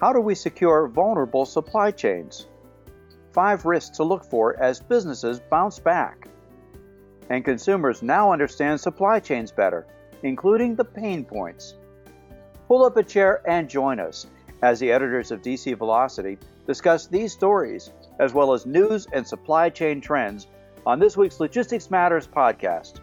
How 0.00 0.12
do 0.12 0.20
we 0.20 0.36
secure 0.36 0.86
vulnerable 0.86 1.44
supply 1.44 1.90
chains? 1.90 2.46
Five 3.32 3.64
risks 3.64 3.96
to 3.96 4.04
look 4.04 4.24
for 4.24 4.56
as 4.62 4.78
businesses 4.78 5.40
bounce 5.40 5.80
back. 5.80 6.28
And 7.30 7.44
consumers 7.44 8.00
now 8.00 8.32
understand 8.32 8.80
supply 8.80 9.18
chains 9.18 9.50
better, 9.50 9.88
including 10.22 10.76
the 10.76 10.84
pain 10.84 11.24
points. 11.24 11.74
Pull 12.68 12.84
up 12.84 12.96
a 12.96 13.02
chair 13.02 13.42
and 13.44 13.68
join 13.68 13.98
us 13.98 14.28
as 14.62 14.78
the 14.78 14.92
editors 14.92 15.32
of 15.32 15.42
DC 15.42 15.76
Velocity 15.76 16.38
discuss 16.64 17.08
these 17.08 17.32
stories 17.32 17.90
as 18.20 18.32
well 18.32 18.52
as 18.52 18.66
news 18.66 19.08
and 19.12 19.26
supply 19.26 19.68
chain 19.68 20.00
trends 20.00 20.46
on 20.86 21.00
this 21.00 21.16
week's 21.16 21.40
Logistics 21.40 21.90
Matters 21.90 22.28
podcast. 22.28 23.00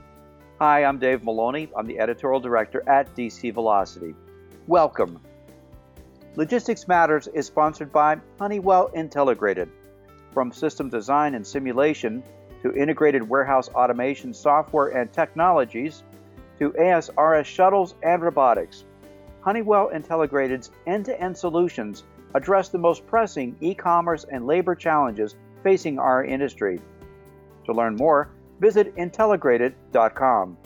Hi, 0.62 0.86
I'm 0.86 0.98
Dave 0.98 1.26
Maloney. 1.26 1.70
I'm 1.76 1.88
the 1.88 2.00
editorial 2.00 2.40
director 2.40 2.88
at 2.88 3.14
DC 3.16 3.54
Velocity. 3.54 4.16
Welcome. 4.68 5.20
Logistics 6.38 6.86
Matters 6.86 7.28
is 7.28 7.46
sponsored 7.46 7.94
by 7.94 8.18
Honeywell 8.40 8.88
Intelligrated. 8.88 9.70
From 10.34 10.52
system 10.52 10.90
design 10.90 11.34
and 11.34 11.48
simulation 11.48 12.22
to 12.62 12.76
integrated 12.76 13.28
warehouse 13.28 13.70
automation 13.70 14.34
software 14.34 14.90
and 14.90 15.14
technologies 15.14 16.04
to 16.60 16.72
ASRS 16.72 17.46
shuttles 17.46 17.96
and 18.04 18.22
robotics, 18.22 18.84
Honeywell 19.44 19.90
Intelligrated's 19.90 20.72
end 20.86 21.06
to 21.06 21.22
end 21.22 21.38
solutions 21.38 22.04
address 22.34 22.68
the 22.68 22.78
most 22.78 23.08
pressing 23.08 23.56
e 23.62 23.74
commerce 23.74 24.26
and 24.30 24.46
labor 24.46 24.76
challenges 24.76 25.36
facing 25.64 25.98
our 26.00 26.26
industry. 26.26 26.82
To 27.66 27.72
learn 27.72 27.96
more, 27.96 28.28
visit 28.60 28.94
intelligrated.com. 28.98 30.58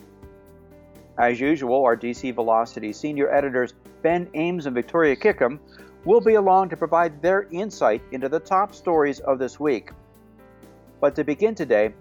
As 1.20 1.40
usual, 1.40 1.84
our 1.84 1.96
DC 1.96 2.34
Velocity 2.34 2.92
senior 2.92 3.32
editors 3.32 3.76
Ben 4.02 4.30
Ames 4.34 4.66
and 4.66 4.76
Victoria 4.76 5.16
Kickham 5.16 5.60
will 6.06 6.22
be 6.22 6.36
along 6.36 6.70
to 6.70 6.78
provide 6.78 7.22
their 7.22 7.48
insight 7.52 8.02
into 8.12 8.30
the 8.30 8.40
top 8.40 8.74
stories 8.74 9.20
of 9.20 9.40
this 9.40 9.60
week. 9.60 9.92
But 11.02 11.16
to 11.16 11.24
begin 11.24 11.56
today, 11.56 11.94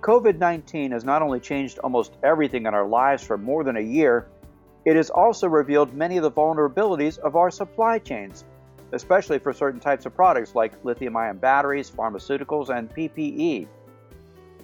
COVID 0.00 0.38
19 0.38 0.92
has 0.92 1.04
not 1.04 1.22
only 1.22 1.40
changed 1.40 1.78
almost 1.78 2.16
everything 2.22 2.66
in 2.66 2.74
our 2.74 2.86
lives 2.86 3.22
for 3.22 3.36
more 3.36 3.64
than 3.64 3.76
a 3.76 3.80
year, 3.80 4.28
it 4.84 4.96
has 4.96 5.10
also 5.10 5.46
revealed 5.46 5.92
many 5.92 6.16
of 6.16 6.22
the 6.22 6.30
vulnerabilities 6.30 7.18
of 7.18 7.36
our 7.36 7.50
supply 7.50 7.98
chains, 7.98 8.44
especially 8.92 9.38
for 9.38 9.52
certain 9.52 9.80
types 9.80 10.06
of 10.06 10.14
products 10.14 10.54
like 10.54 10.84
lithium 10.84 11.16
ion 11.16 11.36
batteries, 11.36 11.90
pharmaceuticals, 11.90 12.70
and 12.70 12.88
PPE. 12.88 13.66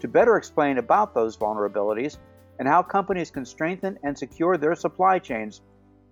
To 0.01 0.09
better 0.09 0.37
explain 0.37 0.79
about 0.79 1.15
those 1.15 1.37
vulnerabilities 1.37 2.17
and 2.59 2.67
how 2.67 2.83
companies 2.83 3.31
can 3.31 3.45
strengthen 3.45 3.99
and 4.03 4.17
secure 4.17 4.57
their 4.57 4.75
supply 4.75 5.19
chains, 5.19 5.61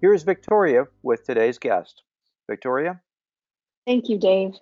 here's 0.04 0.22
Victoria 0.22 0.86
with 1.02 1.24
today's 1.24 1.56
guest. 1.56 2.02
Victoria? 2.46 3.00
Thank 3.86 4.10
you, 4.10 4.18
Dave. 4.18 4.52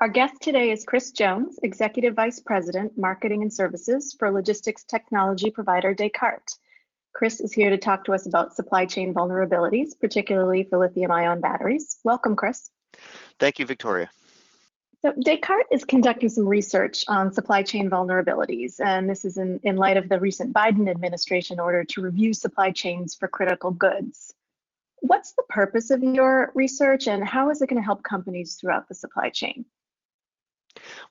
Our 0.00 0.08
guest 0.08 0.36
today 0.40 0.70
is 0.70 0.86
Chris 0.86 1.10
Jones, 1.10 1.58
Executive 1.62 2.14
Vice 2.14 2.40
President, 2.40 2.96
Marketing 2.96 3.42
and 3.42 3.52
Services 3.52 4.16
for 4.18 4.30
logistics 4.30 4.84
technology 4.84 5.50
provider 5.50 5.92
Descartes. 5.92 6.58
Chris 7.12 7.40
is 7.40 7.52
here 7.52 7.68
to 7.68 7.76
talk 7.76 8.06
to 8.06 8.14
us 8.14 8.26
about 8.26 8.56
supply 8.56 8.86
chain 8.86 9.12
vulnerabilities, 9.12 9.88
particularly 10.00 10.64
for 10.64 10.78
lithium 10.78 11.10
ion 11.10 11.42
batteries. 11.42 11.98
Welcome, 12.02 12.34
Chris. 12.34 12.70
Thank 13.38 13.58
you, 13.58 13.66
Victoria. 13.66 14.08
So 15.02 15.12
Descartes 15.22 15.66
is 15.72 15.84
conducting 15.84 16.30
some 16.30 16.48
research 16.48 17.04
on 17.06 17.34
supply 17.34 17.62
chain 17.62 17.90
vulnerabilities, 17.90 18.80
and 18.80 19.10
this 19.10 19.26
is 19.26 19.36
in, 19.36 19.60
in 19.62 19.76
light 19.76 19.98
of 19.98 20.08
the 20.08 20.18
recent 20.18 20.54
Biden 20.54 20.88
administration 20.88 21.60
order 21.60 21.84
to 21.84 22.00
review 22.00 22.32
supply 22.32 22.70
chains 22.70 23.14
for 23.14 23.28
critical 23.28 23.70
goods. 23.70 24.32
What's 25.00 25.32
the 25.32 25.44
purpose 25.48 25.90
of 25.90 26.02
your 26.02 26.52
research 26.54 27.06
and 27.06 27.26
how 27.26 27.50
is 27.50 27.62
it 27.62 27.68
going 27.68 27.80
to 27.80 27.84
help 27.84 28.02
companies 28.02 28.54
throughout 28.54 28.88
the 28.88 28.94
supply 28.94 29.30
chain? 29.30 29.64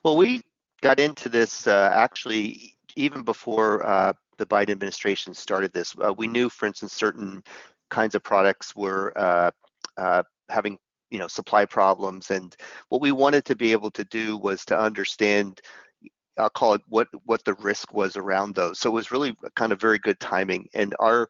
Well, 0.04 0.16
we 0.16 0.42
got 0.82 1.00
into 1.00 1.28
this 1.28 1.66
uh, 1.66 1.90
actually 1.92 2.76
even 2.96 3.22
before 3.22 3.86
uh, 3.86 4.12
the 4.38 4.46
Biden 4.46 4.70
administration 4.70 5.34
started 5.34 5.72
this. 5.72 5.94
Uh, 6.02 6.12
we 6.12 6.26
knew, 6.26 6.48
for 6.48 6.66
instance, 6.66 6.92
certain 6.92 7.42
kinds 7.90 8.14
of 8.14 8.22
products 8.22 8.74
were 8.74 9.12
uh, 9.16 9.50
uh, 9.96 10.22
having 10.48 10.78
you 11.10 11.18
know 11.18 11.28
supply 11.28 11.64
problems, 11.64 12.30
and 12.30 12.56
what 12.88 13.00
we 13.00 13.12
wanted 13.12 13.44
to 13.44 13.54
be 13.54 13.72
able 13.72 13.90
to 13.92 14.04
do 14.04 14.36
was 14.36 14.64
to 14.66 14.78
understand. 14.78 15.60
I'll 16.38 16.50
call 16.50 16.74
it 16.74 16.82
what 16.88 17.08
what 17.24 17.44
the 17.44 17.54
risk 17.54 17.94
was 17.94 18.16
around 18.16 18.54
those. 18.54 18.78
So 18.78 18.90
it 18.90 18.94
was 18.94 19.10
really 19.10 19.34
kind 19.54 19.72
of 19.72 19.80
very 19.80 19.98
good 19.98 20.20
timing, 20.20 20.68
and 20.74 20.94
our 20.98 21.28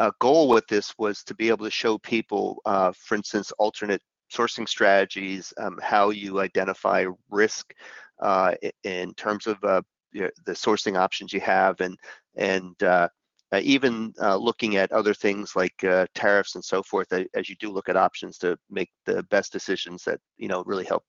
uh, 0.00 0.10
goal 0.18 0.48
with 0.48 0.66
this 0.66 0.94
was 0.98 1.22
to 1.22 1.34
be 1.34 1.48
able 1.50 1.64
to 1.64 1.70
show 1.70 1.98
people, 1.98 2.60
uh, 2.64 2.90
for 2.96 3.14
instance, 3.14 3.52
alternate 3.58 4.00
sourcing 4.32 4.66
strategies, 4.66 5.52
um, 5.58 5.78
how 5.82 6.08
you 6.08 6.40
identify 6.40 7.04
risk 7.28 7.74
uh, 8.20 8.54
in 8.84 9.12
terms 9.14 9.46
of 9.46 9.62
uh, 9.62 9.82
the 10.14 10.52
sourcing 10.52 10.98
options 10.98 11.32
you 11.32 11.40
have, 11.40 11.80
and 11.80 11.96
and 12.36 12.82
uh, 12.82 13.08
uh, 13.52 13.60
even 13.62 14.12
looking 14.18 14.76
at 14.76 14.90
other 14.90 15.12
things 15.12 15.54
like 15.54 15.74
tariffs 16.14 16.54
and 16.54 16.64
so 16.64 16.82
forth, 16.82 17.12
as 17.12 17.48
you 17.48 17.56
do 17.56 17.70
look 17.70 17.90
at 17.90 17.96
options 17.96 18.38
to 18.38 18.56
make 18.70 18.90
the 19.04 19.22
best 19.24 19.52
decisions 19.52 20.02
that 20.04 20.18
you 20.38 20.48
know 20.48 20.62
really 20.64 20.84
help 20.84 21.04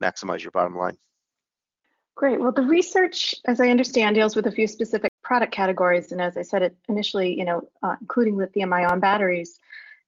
maximize 0.00 0.42
your 0.42 0.52
bottom 0.52 0.76
line. 0.76 0.96
Great. 2.14 2.40
Well, 2.40 2.52
the 2.52 2.62
research, 2.62 3.34
as 3.44 3.60
I 3.60 3.68
understand, 3.68 4.14
deals 4.14 4.36
with 4.36 4.46
a 4.46 4.50
few 4.50 4.66
specific 4.66 5.12
product 5.26 5.52
categories. 5.52 6.12
And 6.12 6.20
as 6.20 6.36
I 6.36 6.42
said 6.42 6.62
it 6.62 6.76
initially, 6.88 7.36
you 7.36 7.44
know, 7.44 7.68
uh, 7.82 7.96
including 8.00 8.36
lithium 8.36 8.72
ion 8.72 9.00
batteries. 9.00 9.58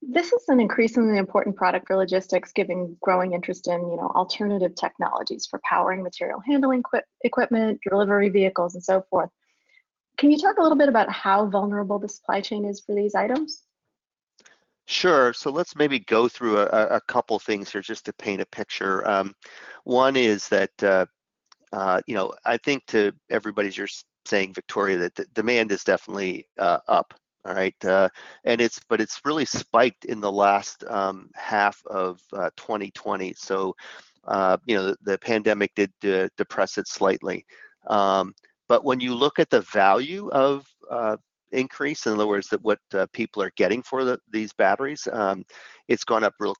This 0.00 0.32
is 0.32 0.44
an 0.48 0.60
increasingly 0.60 1.18
important 1.18 1.56
product 1.56 1.88
for 1.88 1.96
logistics, 1.96 2.52
given 2.52 2.96
growing 3.02 3.32
interest 3.32 3.66
in, 3.66 3.80
you 3.80 3.96
know, 3.96 4.12
alternative 4.14 4.76
technologies 4.76 5.44
for 5.44 5.60
powering 5.68 6.04
material 6.04 6.40
handling 6.46 6.80
equi 6.80 7.00
equipment, 7.24 7.80
delivery 7.90 8.28
vehicles, 8.28 8.76
and 8.76 8.84
so 8.84 9.04
forth. 9.10 9.30
Can 10.18 10.30
you 10.30 10.38
talk 10.38 10.58
a 10.58 10.62
little 10.62 10.78
bit 10.78 10.88
about 10.88 11.10
how 11.10 11.46
vulnerable 11.46 11.98
the 11.98 12.08
supply 12.08 12.40
chain 12.40 12.64
is 12.64 12.80
for 12.80 12.94
these 12.94 13.16
items? 13.16 13.64
Sure. 14.86 15.32
So 15.32 15.50
let's 15.50 15.74
maybe 15.74 15.98
go 15.98 16.28
through 16.28 16.58
a, 16.58 16.86
a 16.98 17.00
couple 17.00 17.40
things 17.40 17.72
here 17.72 17.82
just 17.82 18.04
to 18.04 18.12
paint 18.12 18.40
a 18.40 18.46
picture. 18.46 19.06
Um, 19.06 19.34
one 19.82 20.14
is 20.16 20.48
that 20.48 20.70
uh, 20.80 21.06
uh, 21.72 22.00
you 22.06 22.14
know 22.14 22.34
I 22.44 22.56
think 22.56 22.86
to 22.86 23.12
everybody's 23.30 23.76
your 23.76 23.88
saying, 24.28 24.54
Victoria, 24.54 24.98
that 24.98 25.14
the 25.14 25.26
demand 25.34 25.72
is 25.72 25.84
definitely 25.84 26.46
uh, 26.58 26.78
up. 26.88 27.14
All 27.44 27.54
right, 27.54 27.84
uh, 27.84 28.08
and 28.44 28.60
it's 28.60 28.80
but 28.88 29.00
it's 29.00 29.20
really 29.24 29.44
spiked 29.44 30.04
in 30.04 30.20
the 30.20 30.30
last 30.30 30.84
um, 30.88 31.30
half 31.34 31.80
of 31.86 32.20
uh, 32.32 32.50
2020. 32.56 33.32
So, 33.34 33.74
uh, 34.24 34.58
you 34.66 34.76
know, 34.76 34.88
the, 34.88 34.96
the, 35.02 35.18
pandemic 35.18 35.72
did 35.74 35.92
uh, 36.04 36.28
depress 36.36 36.76
it 36.78 36.88
slightly. 36.88 37.46
Um, 37.86 38.34
but 38.68 38.84
when 38.84 39.00
you 39.00 39.14
look 39.14 39.38
at 39.38 39.50
the 39.50 39.62
value 39.62 40.28
of 40.30 40.66
uh, 40.90 41.16
increase, 41.52 42.06
in 42.06 42.14
other 42.14 42.26
words, 42.26 42.48
that 42.48 42.62
what 42.62 42.80
people 43.12 43.42
are 43.42 43.52
getting 43.56 43.82
for 43.82 44.04
the, 44.04 44.18
these 44.30 44.52
batteries, 44.52 45.08
um, 45.12 45.44
it's 45.86 46.04
gone 46.04 46.24
up 46.24 46.34
real 46.40 46.56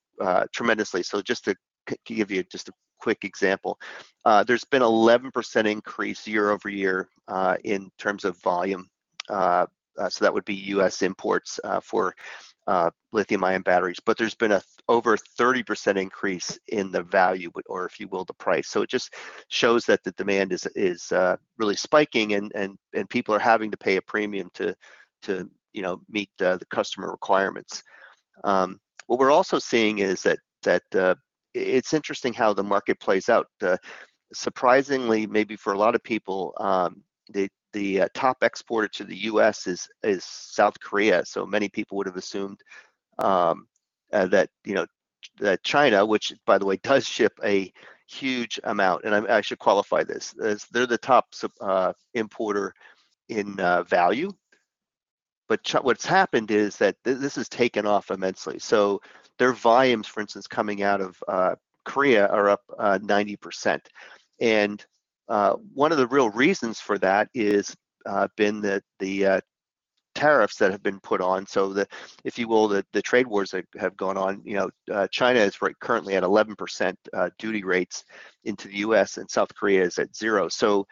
tremendously. 0.53 1.03
So 1.03 1.21
just 1.21 1.45
to 1.45 1.57
give 2.05 2.31
you 2.31 2.43
just 2.45 2.69
a 2.69 2.73
quick 2.99 3.25
example. 3.25 3.79
Uh, 4.25 4.45
there's 4.45 4.65
been 4.65 4.83
11% 4.83 5.67
increase 5.67 6.27
year 6.27 6.51
over 6.51 6.69
year 6.69 7.09
uh, 7.29 7.57
in 7.65 7.91
terms 7.99 8.25
of 8.25 8.41
volume. 8.43 8.89
Uh, 9.29 9.67
uh 9.99 10.09
so 10.09 10.25
that 10.25 10.33
would 10.33 10.45
be 10.45 10.55
U.S. 10.55 11.03
imports 11.03 11.59
uh, 11.65 11.81
for 11.81 12.15
uh, 12.67 12.91
lithium-ion 13.13 13.63
batteries. 13.63 14.01
But 14.05 14.19
there's 14.19 14.35
been 14.35 14.53
a 14.53 14.63
over 14.89 15.17
30% 15.17 15.97
increase 15.97 16.59
in 16.69 16.91
the 16.91 17.03
value, 17.03 17.51
or 17.67 17.87
if 17.87 17.99
you 17.99 18.09
will, 18.09 18.25
the 18.25 18.35
price. 18.35 18.69
So 18.69 18.83
it 18.83 18.91
just 18.91 19.15
shows 19.49 19.85
that 19.87 20.03
the 20.05 20.13
demand 20.13 20.53
is 20.53 20.67
is 20.75 21.13
really 21.59 21.77
spiking, 21.77 22.35
and 22.35 22.53
and 22.55 22.77
and 22.95 23.09
people 23.09 23.35
are 23.35 23.41
having 23.41 23.71
to 23.71 23.77
pay 23.77 23.97
a 23.97 24.03
premium 24.03 24.51
to 24.55 24.75
to 25.23 25.51
you 25.73 25.83
know 25.83 26.01
meet 26.09 26.31
the 26.39 26.61
customer 26.71 27.11
requirements. 27.11 27.83
Um, 28.45 28.79
what 29.07 29.19
we're 29.19 29.31
also 29.31 29.59
seeing 29.59 29.99
is 29.99 30.23
that 30.23 30.39
that 30.63 31.17
it's 31.55 31.95
interesting 31.95 32.33
how 32.33 32.53
the 32.53 32.63
market 32.65 33.01
plays 33.01 33.29
out. 33.29 33.47
Uh, 33.63 33.77
surprisingly, 34.33 35.27
maybe 35.27 35.57
for 35.57 35.73
a 35.73 35.79
lot 35.79 35.95
of 35.95 36.03
people, 36.03 36.55
um, 36.59 37.03
the 37.31 37.49
the 37.73 38.03
uh, 38.03 38.09
top 38.15 38.43
exporter 38.43 38.89
to 38.89 39.05
the 39.05 39.17
U.S. 39.17 39.67
is 39.67 39.89
is 40.03 40.25
South 40.25 40.79
Korea. 40.81 41.25
So 41.25 41.47
many 41.47 41.69
people 41.69 41.97
would 41.99 42.07
have 42.07 42.17
assumed 42.17 42.61
um, 43.19 43.67
uh, 44.13 44.27
that 44.27 44.51
you 44.65 44.75
know 44.75 44.87
that 45.41 45.63
China, 45.63 46.05
which 46.05 46.33
by 46.47 46.59
the 46.59 46.67
way 46.67 46.77
does 46.83 47.07
ship 47.07 47.33
a 47.45 47.73
huge 48.09 48.59
amount, 48.65 49.05
and 49.05 49.15
I, 49.15 49.39
I 49.39 49.41
should 49.41 49.59
qualify 49.59 50.03
this, 50.03 50.35
they're 50.73 50.87
the 50.87 50.99
top 50.99 51.27
uh, 51.61 51.93
importer 52.15 52.73
in 53.29 53.59
uh, 53.61 53.83
value. 53.83 54.31
But 55.49 55.63
ch- 55.63 55.75
what's 55.83 56.07
happened 56.07 56.51
is 56.51 56.77
that 56.79 56.97
th- 57.05 57.19
this 57.19 57.37
has 57.37 57.49
taken 57.49 57.87
off 57.87 58.11
immensely. 58.11 58.59
So 58.59 59.01
their 59.39 59.53
volumes, 59.53 60.07
for 60.07 60.21
instance, 60.21 60.47
coming 60.47 60.83
out 60.83 61.01
of 61.01 61.23
uh, 61.29 61.55
Korea 61.85 62.27
are 62.29 62.51
up 62.51 62.63
uh, 62.79 62.99
90%. 63.01 63.81
And 64.41 64.85
uh, 65.29 65.55
one 65.75 65.93
of 65.93 65.99
the 65.99 66.07
real 66.07 66.31
reasons 66.31 66.81
for 66.81 66.99
that 66.99 67.29
is 67.35 67.75
uh, 68.07 68.29
been 68.37 68.61
that 68.63 68.83
the 68.99 69.27
uh, 69.27 69.41
tariffs 70.15 70.57
that 70.57 70.73
have 70.73 70.83
been 70.83 71.01
put 71.01 71.21
on. 71.21 71.47
So 71.47 71.73
the, 71.73 71.87
if 72.25 72.39
you 72.39 72.49
will, 72.49 72.67
the, 72.69 72.85
the 72.93 73.03
trade 73.03 73.27
wars 73.27 73.53
that 73.53 73.65
have 73.79 73.97
gone 73.97 74.17
on, 74.17 74.43
you 74.45 74.55
know, 74.55 74.71
uh, 74.93 75.07
China 75.11 75.41
is 75.41 75.63
right 75.63 75.79
currently 75.81 76.17
at 76.17 76.23
11% 76.25 76.95
uh, 77.13 77.31
duty 77.39 77.63
rates 77.63 78.05
into 78.45 78.69
the 78.69 78.79
U.S. 78.79 79.17
and 79.17 79.31
South 79.31 79.55
Korea 79.55 79.83
is 79.85 79.99
at 79.99 80.17
zero. 80.17 80.49
So 80.49 80.87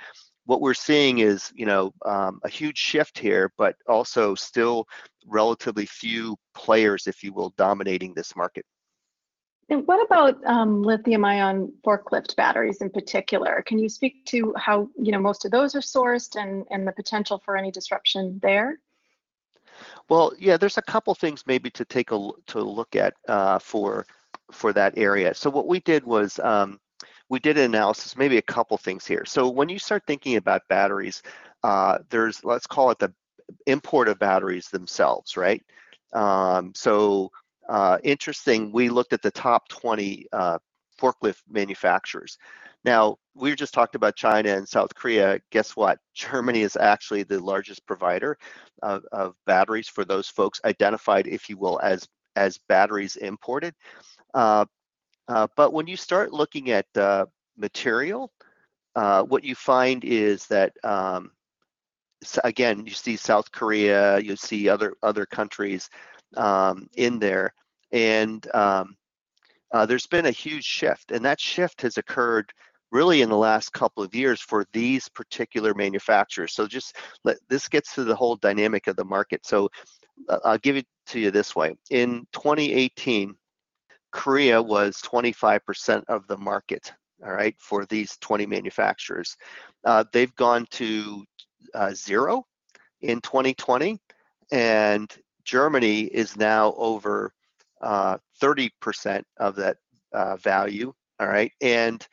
what 0.47 0.61
we're 0.61 0.75
seeing 0.75 1.19
is, 1.19 1.53
you 1.55 1.67
know, 1.67 1.93
um, 2.05 2.41
a 2.45 2.49
huge 2.49 2.79
shift 2.79 3.19
here, 3.19 3.53
but 3.59 3.77
also 3.89 4.35
still 4.35 4.87
relatively 5.27 5.87
few 5.87 6.37
players, 6.55 7.07
if 7.07 7.23
you 7.23 7.33
will, 7.33 7.53
dominating 7.59 8.15
this 8.15 8.35
market. 8.35 8.65
And 9.69 9.85
what 9.87 10.05
about 10.05 10.45
um, 10.47 10.83
lithium-ion 10.83 11.73
forklift 11.85 12.37
batteries 12.37 12.81
in 12.81 12.91
particular? 12.91 13.63
Can 13.67 13.79
you 13.81 13.89
speak 13.89 14.25
to 14.27 14.55
how 14.57 14.89
you 14.97 15.11
know 15.11 15.19
most 15.19 15.45
of 15.45 15.51
those 15.51 15.75
are 15.75 15.81
sourced 15.81 16.41
and 16.41 16.65
and 16.71 16.87
the 16.87 16.93
potential 16.93 17.43
for 17.45 17.57
any 17.57 17.73
disruption 17.73 18.39
there? 18.41 18.79
Well, 20.09 20.33
yeah, 20.39 20.57
there's 20.57 20.79
a 20.79 20.83
couple 20.83 21.15
things 21.17 21.43
maybe 21.47 21.69
to 21.71 21.85
take 21.85 22.13
a 22.13 22.31
to 22.47 22.61
look 22.61 22.95
at 22.95 23.15
uh, 23.27 23.59
for 23.59 24.07
for 24.53 24.73
that 24.73 24.97
area. 24.97 25.35
So 25.35 25.51
what 25.51 25.67
we 25.67 25.81
did 25.81 26.05
was 26.05 26.39
um, 26.39 26.79
we 27.28 27.38
did 27.38 27.58
an 27.58 27.64
analysis, 27.64 28.17
maybe 28.17 28.38
a 28.38 28.43
couple 28.43 28.76
things 28.76 29.06
here. 29.06 29.25
So 29.26 29.49
when 29.49 29.69
you 29.69 29.78
start 29.78 30.05
thinking 30.06 30.37
about 30.37 30.62
batteries, 30.69 31.23
uh, 31.62 31.99
there's 32.11 32.44
let's 32.44 32.67
call 32.67 32.90
it 32.90 32.99
the 32.99 33.12
import 33.67 34.08
of 34.08 34.19
batteries 34.19 34.69
themselves, 34.69 35.37
right? 35.37 35.62
Um, 36.12 36.73
so 36.75 37.31
uh, 37.69 37.99
interesting, 38.05 38.73
we 38.73 38.88
looked 38.88 39.12
at 39.12 39.23
the 39.23 39.31
top 39.31 39.69
20 39.69 40.26
uh, 40.32 40.58
forklift 41.00 41.43
manufacturers. 41.49 42.38
Now, 42.84 43.17
we 43.34 43.55
just 43.56 43.75
talked 43.75 43.96
about 43.96 44.14
China 44.14 44.56
and 44.56 44.69
South 44.69 44.94
Korea. 44.94 45.40
Guess 45.50 45.75
what? 45.76 45.99
Germany 46.14 46.62
is 46.62 46.76
actually 46.76 47.25
the 47.25 47.40
largest 47.40 47.84
provider 47.87 48.38
of, 48.82 49.05
of 49.12 49.34
batteries 49.46 49.88
for 49.88 50.05
those 50.05 50.28
folks 50.28 50.61
identified, 50.64 51.26
if 51.26 51.49
you 51.49 51.56
will, 51.56 51.81
as, 51.82 52.06
as 52.37 52.58
batteries 52.69 53.17
imported. 53.17 53.75
Uh, 54.34 54.64
uh, 55.28 55.46
but 55.56 55.73
when 55.73 55.87
you 55.87 55.96
start 55.96 56.32
looking 56.32 56.70
at 56.70 56.87
uh, 56.96 57.26
material, 57.56 58.32
uh, 58.94 59.23
what 59.23 59.44
you 59.44 59.55
find 59.55 60.05
is 60.05 60.46
that 60.46 60.73
um, 60.84 61.31
again, 62.44 62.87
you 62.87 62.93
see 62.93 63.17
South 63.17 63.50
Korea, 63.52 64.19
you 64.19 64.37
see 64.37 64.69
other 64.69 64.94
other 65.02 65.26
countries 65.26 65.90
um, 66.37 66.88
in 66.96 67.19
there, 67.19 67.52
and 67.93 68.46
um, 68.55 68.96
uh, 69.73 69.87
there's 69.87 70.06
been 70.06 70.26
a 70.26 70.31
huge 70.31 70.64
shift, 70.64 71.11
and 71.12 71.25
that 71.25 71.40
shift 71.40 71.82
has 71.82 71.99
occurred 71.99 72.52
really 72.93 73.23
in 73.23 73.28
the 73.28 73.37
last 73.37 73.73
couple 73.73 74.02
of 74.02 74.14
years 74.14 74.40
for 74.40 74.64
these 74.73 75.08
particular 75.08 75.75
manufacturers. 75.75 76.55
So 76.55 76.67
just 76.67 76.96
let 77.25 77.37
this 77.49 77.69
gets 77.69 77.94
to 77.94 78.05
the 78.05 78.14
whole 78.14 78.37
dynamic 78.37 78.87
of 78.87 78.96
the 78.96 79.05
market. 79.05 79.44
So 79.44 79.69
uh, 80.28 80.38
I'll 80.44 80.58
give 80.58 80.76
it 80.76 80.87
to 81.08 81.20
you 81.20 81.31
this 81.31 81.55
way: 81.56 81.75
in 81.90 82.26
2018 82.32 83.34
Korea 84.12 84.61
was 84.61 84.97
25% 85.03 86.05
of 86.08 86.26
the 86.26 86.37
market, 86.37 86.93
all 87.25 87.32
right, 87.32 87.55
for 87.58 87.85
these 87.87 88.17
20 88.20 88.47
manufacturers. 88.47 89.37
Uh, 89.85 90.05
they've 90.12 90.35
gone 90.37 90.67
to 90.70 91.25
uh, 91.75 91.93
zero 91.94 92.44
in 93.00 93.20
2020, 93.20 93.99
and 94.53 95.14
Germany 95.44 96.03
is 96.03 96.37
now 96.37 96.75
over 96.76 97.32
30% 97.82 98.20
uh, 98.41 99.23
of 99.38 99.56
that 99.56 99.76
uh, 100.12 100.37
value, 100.37 100.93
all 101.20 101.29
right, 101.29 101.52
and 101.61 102.06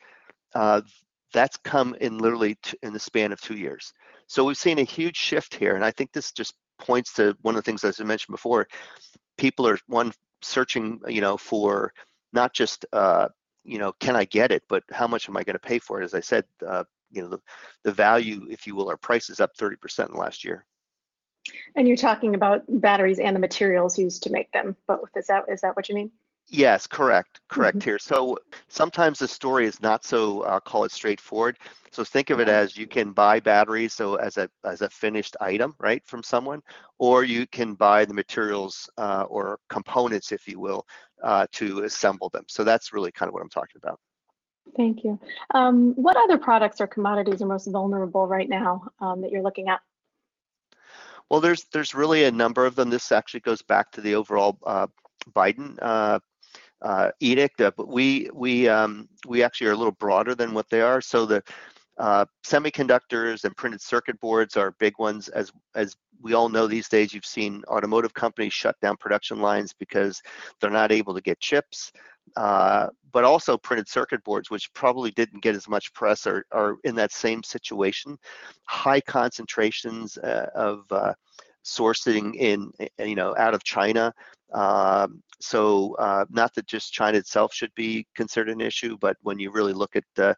uh, 0.54 0.80
that's 1.32 1.56
come 1.58 1.96
in 2.00 2.18
literally 2.18 2.56
in 2.82 2.92
the 2.92 2.98
span 2.98 3.32
of 3.32 3.40
two 3.40 3.56
years. 3.56 3.92
So 4.26 4.44
we've 4.44 4.56
seen 4.56 4.78
a 4.78 4.84
huge 4.84 5.16
shift 5.16 5.54
here, 5.54 5.74
and 5.74 5.84
I 5.84 5.90
think 5.90 6.12
this 6.12 6.32
just 6.32 6.54
points 6.78 7.12
to 7.14 7.36
one 7.42 7.54
of 7.54 7.62
the 7.62 7.62
things 7.62 7.84
as 7.84 8.00
I 8.00 8.04
mentioned 8.04 8.32
before. 8.32 8.66
People 9.36 9.66
are 9.66 9.78
one 9.86 10.12
searching, 10.46 11.00
you 11.08 11.20
know, 11.20 11.36
for 11.36 11.92
not 12.32 12.52
just, 12.52 12.86
uh, 12.92 13.28
you 13.64 13.78
know, 13.78 13.92
can 13.92 14.16
I 14.16 14.24
get 14.24 14.52
it, 14.52 14.62
but 14.68 14.84
how 14.90 15.06
much 15.06 15.28
am 15.28 15.36
I 15.36 15.44
going 15.44 15.54
to 15.54 15.60
pay 15.60 15.78
for 15.78 16.00
it? 16.00 16.04
As 16.04 16.14
I 16.14 16.20
said, 16.20 16.44
uh, 16.66 16.84
you 17.10 17.22
know, 17.22 17.28
the, 17.28 17.38
the 17.84 17.92
value, 17.92 18.46
if 18.50 18.66
you 18.66 18.74
will, 18.74 18.88
our 18.88 18.96
price 18.96 19.30
is 19.30 19.40
up 19.40 19.56
30% 19.56 20.10
in 20.10 20.14
last 20.14 20.44
year. 20.44 20.66
And 21.76 21.86
you're 21.86 21.96
talking 21.96 22.34
about 22.34 22.62
batteries 22.68 23.18
and 23.18 23.36
the 23.36 23.40
materials 23.40 23.98
used 23.98 24.22
to 24.24 24.30
make 24.30 24.50
them 24.52 24.76
both. 24.88 25.10
Is 25.16 25.26
that 25.26 25.44
is 25.48 25.60
that 25.60 25.76
what 25.76 25.88
you 25.88 25.94
mean? 25.94 26.10
Yes, 26.48 26.86
correct, 26.86 27.40
correct 27.48 27.78
mm-hmm. 27.78 27.90
here. 27.90 27.98
So 27.98 28.38
sometimes 28.68 29.18
the 29.18 29.26
story 29.28 29.66
is 29.66 29.80
not 29.80 30.04
so, 30.04 30.44
I'll 30.44 30.60
call 30.60 30.84
it 30.84 30.92
straightforward. 30.92 31.58
So 31.90 32.04
think 32.04 32.30
of 32.30 32.40
it 32.40 32.48
as 32.48 32.76
you 32.76 32.86
can 32.86 33.12
buy 33.12 33.40
batteries, 33.40 33.94
so 33.94 34.16
as 34.16 34.36
a 34.36 34.50
as 34.64 34.82
a 34.82 34.90
finished 34.90 35.36
item, 35.40 35.74
right, 35.78 36.04
from 36.04 36.22
someone, 36.22 36.60
or 36.98 37.24
you 37.24 37.46
can 37.46 37.74
buy 37.74 38.04
the 38.04 38.14
materials 38.14 38.90
uh, 38.98 39.26
or 39.28 39.58
components, 39.68 40.32
if 40.32 40.48
you 40.48 40.58
will, 40.58 40.84
uh, 41.22 41.46
to 41.52 41.84
assemble 41.84 42.28
them. 42.30 42.44
So 42.48 42.64
that's 42.64 42.92
really 42.92 43.12
kind 43.12 43.28
of 43.28 43.32
what 43.32 43.42
I'm 43.42 43.48
talking 43.48 43.80
about. 43.82 44.00
Thank 44.76 45.04
you. 45.04 45.18
Um, 45.54 45.92
what 45.94 46.16
other 46.16 46.36
products 46.36 46.80
or 46.80 46.88
commodities 46.88 47.40
are 47.42 47.46
most 47.46 47.66
vulnerable 47.68 48.26
right 48.26 48.48
now 48.48 48.88
um, 49.00 49.20
that 49.20 49.30
you're 49.30 49.42
looking 49.42 49.68
at? 49.68 49.80
Well, 51.30 51.40
there's 51.40 51.64
there's 51.72 51.94
really 51.94 52.24
a 52.24 52.30
number 52.30 52.66
of 52.66 52.74
them. 52.74 52.90
This 52.90 53.12
actually 53.12 53.40
goes 53.40 53.62
back 53.62 53.92
to 53.92 54.00
the 54.00 54.14
overall 54.16 54.58
uh, 54.66 54.88
Biden 55.32 55.78
uh, 55.80 56.18
uh, 56.84 57.10
edict, 57.20 57.60
uh, 57.60 57.72
but 57.76 57.88
we 57.88 58.28
we 58.32 58.68
um, 58.68 59.08
we 59.26 59.42
actually 59.42 59.68
are 59.68 59.72
a 59.72 59.76
little 59.76 59.92
broader 59.92 60.34
than 60.34 60.52
what 60.52 60.68
they 60.68 60.82
are. 60.82 61.00
So 61.00 61.24
the 61.24 61.42
uh, 61.98 62.26
semiconductors 62.44 63.44
and 63.44 63.56
printed 63.56 63.80
circuit 63.80 64.20
boards 64.20 64.56
are 64.56 64.72
big 64.72 64.98
ones. 64.98 65.28
As 65.28 65.50
as 65.74 65.96
we 66.20 66.34
all 66.34 66.48
know 66.48 66.66
these 66.66 66.88
days, 66.88 67.14
you've 67.14 67.24
seen 67.24 67.64
automotive 67.68 68.12
companies 68.12 68.52
shut 68.52 68.76
down 68.80 68.96
production 68.98 69.40
lines 69.40 69.72
because 69.72 70.22
they're 70.60 70.70
not 70.70 70.92
able 70.92 71.14
to 71.14 71.20
get 71.20 71.40
chips. 71.40 71.90
Uh, 72.36 72.88
but 73.12 73.22
also 73.22 73.56
printed 73.56 73.88
circuit 73.88 74.24
boards, 74.24 74.50
which 74.50 74.72
probably 74.72 75.10
didn't 75.12 75.42
get 75.42 75.54
as 75.54 75.68
much 75.68 75.92
press, 75.92 76.26
are, 76.26 76.44
are 76.50 76.76
in 76.82 76.94
that 76.96 77.12
same 77.12 77.42
situation. 77.42 78.18
High 78.64 79.00
concentrations 79.02 80.18
uh, 80.18 80.48
of 80.54 80.84
uh, 80.90 81.12
sourcing 81.64 82.34
in, 82.36 82.70
you 82.98 83.14
know, 83.14 83.34
out 83.36 83.54
of 83.54 83.64
China. 83.64 84.12
Um, 84.52 85.22
so 85.40 85.96
uh, 85.98 86.24
not 86.30 86.54
that 86.54 86.66
just 86.66 86.92
China 86.92 87.18
itself 87.18 87.52
should 87.52 87.74
be 87.74 88.06
considered 88.14 88.50
an 88.50 88.60
issue, 88.60 88.96
but 89.00 89.16
when 89.22 89.38
you 89.38 89.50
really 89.50 89.72
look 89.72 89.96
at 89.96 90.04
the, 90.14 90.36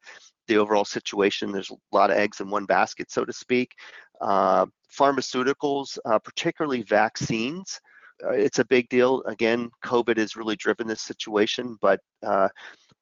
the 0.49 0.56
overall 0.56 0.84
situation, 0.84 1.52
there's 1.52 1.70
a 1.70 1.76
lot 1.93 2.11
of 2.11 2.17
eggs 2.17 2.40
in 2.40 2.50
one 2.50 2.64
basket, 2.64 3.11
so 3.11 3.25
to 3.25 3.32
speak. 3.32 3.73
Uh, 4.20 4.67
pharmaceuticals, 4.96 5.99
uh, 6.06 6.19
particularly 6.19 6.82
vaccines, 6.82 7.78
uh, 8.25 8.31
it's 8.31 8.58
a 8.58 8.64
big 8.64 8.88
deal. 8.88 9.23
Again, 9.25 9.70
COVID 9.84 10.17
has 10.17 10.37
really 10.37 10.56
driven 10.56 10.87
this 10.87 11.02
situation, 11.02 11.76
but 11.82 12.00
uh, 12.25 12.49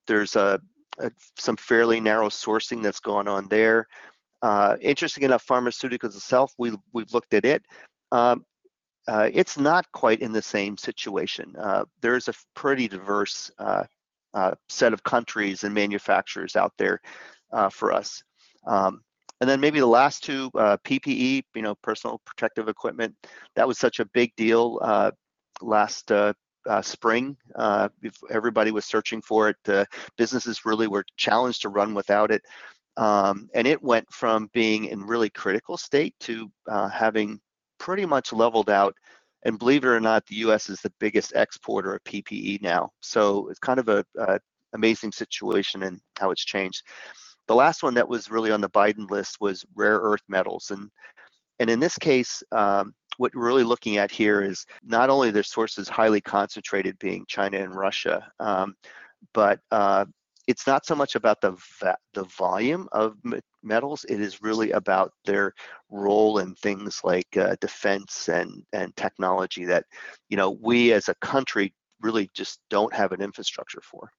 there's 0.06 0.34
a, 0.34 0.60
a, 0.98 1.10
some 1.38 1.56
fairly 1.56 2.00
narrow 2.00 2.28
sourcing 2.28 2.82
that's 2.82 3.00
going 3.00 3.28
on 3.28 3.46
there. 3.48 3.86
Uh, 4.42 4.76
interesting 4.80 5.22
enough, 5.22 5.46
pharmaceuticals 5.46 6.16
itself, 6.16 6.52
we, 6.58 6.72
we've 6.92 7.12
looked 7.14 7.32
at 7.34 7.44
it. 7.44 7.64
Um, 8.14 8.44
uh, 9.08 9.28
it's 9.32 9.58
not 9.58 9.90
quite 9.92 10.20
in 10.20 10.32
the 10.32 10.40
same 10.40 10.78
situation. 10.78 11.52
Uh, 11.58 11.84
there's 12.00 12.28
a 12.28 12.34
pretty 12.54 12.88
diverse 12.88 13.50
uh, 13.58 13.84
uh 14.34 14.52
set 14.68 14.92
of 14.92 15.02
countries 15.02 15.64
and 15.64 15.74
manufacturers 15.74 16.56
out 16.56 16.72
there 16.78 17.00
uh, 17.52 17.68
for 17.68 17.92
us. 17.92 18.22
Um, 18.66 19.02
and 19.40 19.50
then 19.50 19.60
maybe 19.60 19.80
the 19.80 19.86
last 19.86 20.22
two, 20.22 20.48
uh, 20.54 20.76
PPE, 20.84 21.42
you 21.54 21.62
know, 21.62 21.74
personal 21.82 22.20
protective 22.24 22.68
equipment. 22.68 23.14
That 23.56 23.68
was 23.68 23.78
such 23.78 23.98
a 23.98 24.06
big 24.06 24.32
deal 24.36 24.78
last 25.60 26.10
spring. 26.82 27.36
everybody 28.30 28.70
was 28.70 28.84
searching 28.84 29.20
for 29.22 29.50
it. 29.50 29.88
businesses 30.16 30.64
really 30.64 30.86
were 30.86 31.04
challenged 31.16 31.62
to 31.62 31.68
run 31.68 31.94
without 31.94 32.30
it. 32.30 32.42
Um, 32.96 33.48
and 33.54 33.66
it 33.66 33.82
went 33.82 34.10
from 34.12 34.48
being 34.54 34.84
in 34.84 35.02
really 35.02 35.30
critical 35.30 35.76
state 35.76 36.14
to 36.20 36.48
having 36.92 37.40
pretty 37.84 38.06
much 38.06 38.32
leveled 38.32 38.70
out. 38.70 38.94
And 39.44 39.58
believe 39.58 39.84
it 39.84 39.88
or 39.88 40.00
not, 40.00 40.24
the 40.26 40.36
U.S. 40.36 40.70
is 40.70 40.80
the 40.80 40.92
biggest 40.98 41.34
exporter 41.34 41.94
of 41.94 42.04
PPE 42.04 42.62
now. 42.62 42.88
So 43.02 43.48
it's 43.50 43.58
kind 43.58 43.78
of 43.78 43.90
a, 43.90 44.02
a 44.18 44.40
amazing 44.72 45.12
situation 45.12 45.82
and 45.82 46.00
how 46.18 46.30
it's 46.30 46.46
changed. 46.46 46.82
The 47.46 47.54
last 47.54 47.82
one 47.82 47.92
that 47.94 48.08
was 48.08 48.30
really 48.30 48.50
on 48.50 48.62
the 48.62 48.70
Biden 48.70 49.10
list 49.10 49.36
was 49.38 49.66
rare 49.74 49.98
earth 49.98 50.22
metals, 50.28 50.70
and 50.70 50.90
and 51.60 51.68
in 51.68 51.78
this 51.78 51.98
case, 51.98 52.42
um, 52.52 52.94
what 53.18 53.34
we're 53.34 53.46
really 53.46 53.64
looking 53.64 53.98
at 53.98 54.10
here 54.10 54.40
is 54.40 54.64
not 54.82 55.10
only 55.10 55.30
their 55.30 55.42
sources 55.42 55.86
highly 55.86 56.22
concentrated, 56.22 56.98
being 56.98 57.26
China 57.28 57.58
and 57.58 57.76
Russia, 57.76 58.26
um, 58.40 58.74
but 59.34 59.60
uh, 59.70 60.06
it's 60.46 60.66
not 60.66 60.86
so 60.86 60.94
much 60.94 61.14
about 61.14 61.40
the 61.40 61.56
the 62.12 62.24
volume 62.24 62.88
of 62.92 63.16
metals. 63.62 64.04
It 64.08 64.20
is 64.20 64.42
really 64.42 64.72
about 64.72 65.12
their 65.24 65.54
role 65.90 66.38
in 66.38 66.54
things 66.54 67.00
like 67.04 67.36
uh, 67.36 67.56
defense 67.60 68.28
and 68.28 68.62
and 68.72 68.94
technology 68.96 69.64
that 69.66 69.84
you 70.28 70.36
know 70.36 70.50
we 70.50 70.92
as 70.92 71.08
a 71.08 71.14
country 71.16 71.74
really 72.00 72.30
just 72.34 72.60
don't 72.70 72.94
have 72.94 73.12
an 73.12 73.20
infrastructure 73.20 73.80
for. 73.82 74.10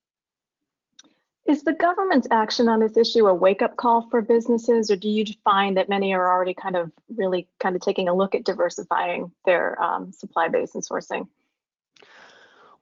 Is 1.45 1.61
the 1.61 1.73
government's 1.73 2.27
action 2.31 2.67
on 2.67 2.79
this 2.79 2.97
issue 2.97 3.27
a 3.27 3.33
wake 3.33 3.61
up 3.61 3.77
call 3.77 4.09
for 4.09 4.23
businesses, 4.23 4.89
or 4.89 4.95
do 4.95 5.07
you 5.07 5.25
find 5.43 5.77
that 5.77 5.89
many 5.89 6.11
are 6.11 6.31
already 6.31 6.55
kind 6.55 6.75
of 6.75 6.91
really 7.15 7.47
kind 7.59 7.75
of 7.75 7.83
taking 7.83 8.09
a 8.09 8.13
look 8.15 8.33
at 8.33 8.43
diversifying 8.43 9.31
their 9.45 9.79
um, 9.79 10.11
supply 10.11 10.47
base 10.47 10.73
and 10.73 10.83
sourcing? 10.83 11.27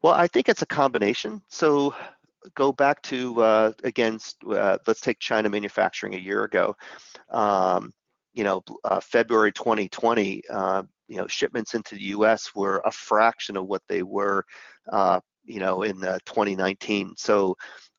Well, 0.02 0.14
I 0.14 0.28
think 0.28 0.48
it's 0.48 0.62
a 0.62 0.66
combination. 0.66 1.42
So 1.50 1.94
go 2.56 2.72
back 2.72 3.02
to 3.04 3.42
uh, 3.42 3.72
again, 3.84 4.20
uh, 4.50 4.78
let's 4.88 5.02
take 5.02 5.20
China 5.20 5.50
manufacturing 5.50 6.16
a 6.16 6.20
year 6.20 6.44
ago. 6.44 6.76
Um, 7.30 7.94
you 8.34 8.44
know, 8.44 8.64
uh, 8.84 9.00
February 9.00 9.52
2020, 9.52 10.44
uh, 10.50 10.84
you 11.08 11.18
know, 11.18 11.28
shipments 11.28 11.74
into 11.76 11.96
the 11.96 12.04
U.S. 12.06 12.52
were 12.56 12.82
a 12.86 12.92
fraction 12.92 13.58
of 13.58 13.68
what 13.68 13.84
they 13.88 14.02
were, 14.02 14.44
uh, 14.92 15.20
you 15.46 15.60
know, 15.60 15.84
in 15.84 15.96
2019. 16.02 17.14
So 17.18 17.56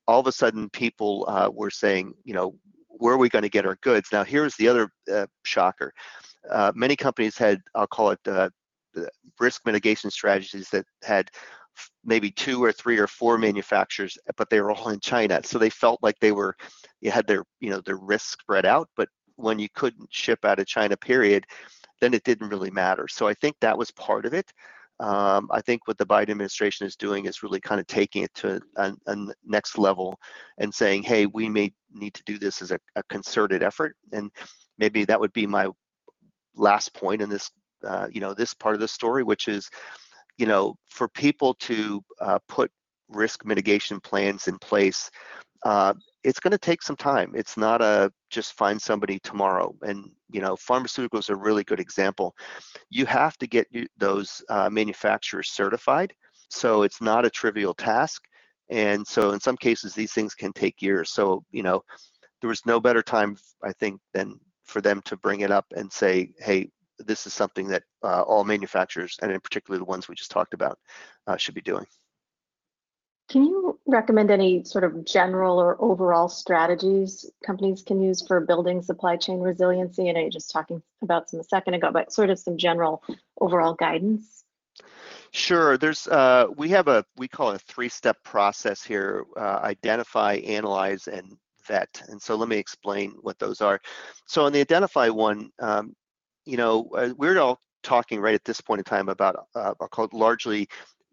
all 0.06 0.20
of 0.20 0.26
a 0.26 0.32
sudden 0.32 0.68
people 0.70 1.24
uh, 1.28 1.50
were 1.52 1.70
saying, 1.70 2.14
you 2.24 2.34
know, 2.34 2.54
where 2.88 3.14
are 3.14 3.18
we 3.18 3.28
going 3.28 3.42
to 3.42 3.48
get 3.48 3.66
our 3.66 3.76
goods? 3.82 4.08
Now, 4.12 4.24
here's 4.24 4.56
the 4.56 4.68
other 4.68 4.88
uh, 5.12 5.26
shocker. 5.44 5.92
Uh, 6.50 6.72
many 6.74 6.96
companies 6.96 7.36
had, 7.36 7.60
I'll 7.74 7.86
call 7.86 8.10
it 8.10 8.20
uh, 8.26 8.50
risk 9.40 9.62
mitigation 9.66 10.10
strategies 10.10 10.68
that 10.70 10.86
had 11.02 11.30
maybe 12.04 12.30
two 12.30 12.62
or 12.62 12.72
three 12.72 12.98
or 12.98 13.06
four 13.06 13.38
manufacturers, 13.38 14.16
but 14.36 14.50
they 14.50 14.60
were 14.60 14.72
all 14.72 14.90
in 14.90 15.00
China. 15.00 15.40
So 15.44 15.58
they 15.58 15.70
felt 15.70 16.02
like 16.02 16.18
they 16.20 16.32
were, 16.32 16.56
you 17.00 17.10
had 17.10 17.26
their, 17.26 17.44
you 17.60 17.70
know, 17.70 17.80
their 17.80 17.96
risk 17.96 18.40
spread 18.40 18.66
out. 18.66 18.88
But 18.96 19.08
when 19.36 19.58
you 19.58 19.68
couldn't 19.74 20.12
ship 20.12 20.44
out 20.44 20.58
of 20.58 20.66
China, 20.66 20.96
period, 20.96 21.44
then 22.00 22.14
it 22.14 22.24
didn't 22.24 22.48
really 22.48 22.70
matter. 22.70 23.08
So 23.08 23.26
I 23.26 23.34
think 23.34 23.56
that 23.60 23.78
was 23.78 23.90
part 23.92 24.26
of 24.26 24.34
it. 24.34 24.52
Um, 25.00 25.48
I 25.50 25.60
think 25.60 25.88
what 25.88 25.98
the 25.98 26.06
Biden 26.06 26.30
administration 26.30 26.86
is 26.86 26.94
doing 26.94 27.26
is 27.26 27.42
really 27.42 27.60
kind 27.60 27.80
of 27.80 27.86
taking 27.88 28.22
it 28.22 28.34
to 28.36 28.60
a, 28.76 28.92
a 29.06 29.16
next 29.44 29.76
level 29.76 30.16
and 30.58 30.72
saying, 30.72 31.02
hey, 31.02 31.26
we 31.26 31.48
may 31.48 31.72
need 31.92 32.14
to 32.14 32.22
do 32.24 32.38
this 32.38 32.62
as 32.62 32.70
a, 32.70 32.78
a, 32.94 33.02
concerted 33.04 33.64
effort. 33.64 33.96
And 34.12 34.30
maybe 34.78 35.04
that 35.04 35.18
would 35.18 35.32
be 35.32 35.48
my 35.48 35.68
last 36.54 36.94
point 36.94 37.22
in 37.22 37.28
this, 37.28 37.50
uh, 37.84 38.06
you 38.08 38.20
know, 38.20 38.34
this 38.34 38.54
part 38.54 38.76
of 38.76 38.80
the 38.80 38.86
story, 38.86 39.24
which 39.24 39.48
is, 39.48 39.68
you 40.38 40.46
know, 40.46 40.74
for 40.88 41.08
people 41.08 41.54
to 41.54 42.02
uh, 42.20 42.38
put 42.48 42.70
risk 43.08 43.44
mitigation 43.44 44.00
plans 44.00 44.48
in 44.48 44.58
place, 44.58 45.10
uh, 45.64 45.94
it's 46.22 46.40
going 46.40 46.52
to 46.52 46.58
take 46.58 46.82
some 46.82 46.96
time. 46.96 47.32
It's 47.34 47.56
not 47.56 47.80
a 47.82 48.10
just 48.30 48.54
find 48.54 48.80
somebody 48.80 49.18
tomorrow. 49.20 49.74
And 49.82 50.10
you 50.30 50.40
know, 50.40 50.56
pharmaceuticals 50.56 51.30
are 51.30 51.34
a 51.34 51.36
really 51.36 51.64
good 51.64 51.80
example. 51.80 52.34
You 52.90 53.06
have 53.06 53.36
to 53.38 53.46
get 53.46 53.66
those 53.96 54.42
uh, 54.48 54.70
manufacturers 54.70 55.50
certified, 55.50 56.12
so 56.48 56.82
it's 56.82 57.00
not 57.00 57.24
a 57.24 57.30
trivial 57.30 57.74
task. 57.74 58.22
And 58.70 59.06
so, 59.06 59.32
in 59.32 59.40
some 59.40 59.56
cases, 59.56 59.94
these 59.94 60.12
things 60.12 60.34
can 60.34 60.52
take 60.52 60.80
years. 60.80 61.10
So, 61.10 61.44
you 61.50 61.62
know, 61.62 61.82
there 62.40 62.48
was 62.48 62.64
no 62.66 62.80
better 62.80 63.02
time, 63.02 63.36
I 63.62 63.72
think, 63.72 64.00
than 64.14 64.40
for 64.64 64.80
them 64.80 65.02
to 65.04 65.16
bring 65.18 65.40
it 65.40 65.50
up 65.50 65.66
and 65.76 65.92
say, 65.92 66.32
"Hey, 66.38 66.70
this 66.98 67.26
is 67.26 67.32
something 67.32 67.68
that 67.68 67.82
uh, 68.02 68.22
all 68.22 68.44
manufacturers, 68.44 69.18
and 69.22 69.32
in 69.32 69.40
particular 69.40 69.78
the 69.78 69.84
ones 69.84 70.08
we 70.08 70.14
just 70.14 70.30
talked 70.30 70.54
about, 70.54 70.78
uh, 71.26 71.36
should 71.36 71.54
be 71.54 71.60
doing." 71.60 71.86
Can 73.30 73.44
you 73.44 73.80
recommend 73.86 74.30
any 74.30 74.64
sort 74.64 74.84
of 74.84 75.04
general 75.04 75.58
or 75.58 75.82
overall 75.82 76.28
strategies 76.28 77.30
companies 77.44 77.82
can 77.82 78.00
use 78.00 78.24
for 78.26 78.40
building 78.40 78.82
supply 78.82 79.16
chain 79.16 79.40
resiliency? 79.40 80.08
And 80.08 80.10
I 80.10 80.12
know 80.12 80.24
you're 80.24 80.30
just 80.30 80.50
talking 80.50 80.82
about 81.02 81.30
some 81.30 81.40
a 81.40 81.44
second 81.44 81.74
ago, 81.74 81.90
but 81.90 82.12
sort 82.12 82.28
of 82.28 82.38
some 82.38 82.58
general 82.58 83.02
overall 83.40 83.74
guidance. 83.74 84.44
Sure. 85.32 85.78
There's 85.78 86.06
uh, 86.06 86.46
we 86.56 86.68
have 86.68 86.86
a 86.86 87.04
we 87.16 87.26
call 87.26 87.50
it 87.50 87.56
a 87.56 87.72
three-step 87.72 88.18
process 88.24 88.84
here: 88.84 89.24
uh, 89.36 89.60
identify, 89.62 90.34
analyze, 90.34 91.08
and 91.08 91.36
vet. 91.66 92.02
And 92.08 92.20
so 92.20 92.36
let 92.36 92.48
me 92.48 92.56
explain 92.56 93.16
what 93.22 93.38
those 93.38 93.60
are. 93.60 93.80
So 94.26 94.44
on 94.44 94.52
the 94.52 94.60
identify 94.60 95.08
one, 95.08 95.50
um, 95.58 95.94
you 96.44 96.56
know, 96.56 96.88
uh, 96.96 97.10
we're 97.16 97.38
all 97.38 97.60
talking 97.82 98.20
right 98.20 98.34
at 98.34 98.44
this 98.44 98.60
point 98.60 98.78
in 98.80 98.84
time 98.84 99.08
about 99.08 99.46
uh, 99.54 99.74
called 99.90 100.12
largely 100.12 100.68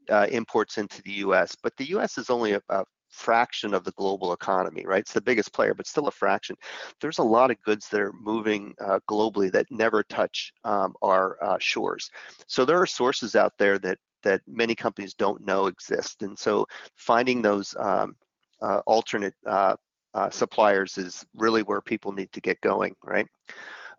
uh, 0.10 0.28
imports 0.32 0.78
into 0.78 1.02
the 1.04 1.12
U.S., 1.14 1.56
but 1.62 1.76
the 1.78 1.90
U.S. 1.90 2.18
is 2.18 2.30
only 2.30 2.54
a, 2.54 2.62
a 2.70 2.84
fraction 3.10 3.74
of 3.74 3.84
the 3.84 3.92
global 3.92 4.34
economy, 4.34 4.86
right? 4.86 5.02
It's 5.02 5.14
the 5.14 5.22
biggest 5.22 5.54
player, 5.54 5.74
but 5.74 5.86
still 5.86 6.08
a 6.08 6.12
fraction. 6.12 6.56
There's 7.02 7.20
a 7.20 7.24
lot 7.24 7.52
of 7.52 7.62
goods 7.64 7.90
that 7.90 8.02
are 8.02 8.14
moving 8.14 8.74
uh, 8.84 9.00
globally 9.10 9.52
that 9.52 9.68
never 9.70 10.04
touch 10.04 10.54
um, 10.64 10.94
our 11.02 11.38
uh, 11.44 11.58
shores. 11.60 12.10
So 12.48 12.66
there 12.66 12.82
are 12.82 12.88
sources 12.88 13.36
out 13.36 13.54
there 13.58 13.78
that 13.80 13.98
that 14.24 14.42
many 14.48 14.76
companies 14.76 15.16
don't 15.16 15.44
know 15.44 15.66
exist, 15.66 16.22
and 16.22 16.38
so 16.38 16.68
finding 16.96 17.42
those 17.42 17.76
um, 17.80 18.16
uh, 18.62 18.82
alternate 18.86 19.34
uh, 19.48 19.76
uh, 20.14 20.30
suppliers 20.30 20.98
is 20.98 21.26
really 21.36 21.64
where 21.64 21.82
people 21.82 22.12
need 22.12 22.32
to 22.32 22.42
get 22.42 22.62
going, 22.62 22.96
right? 23.04 23.28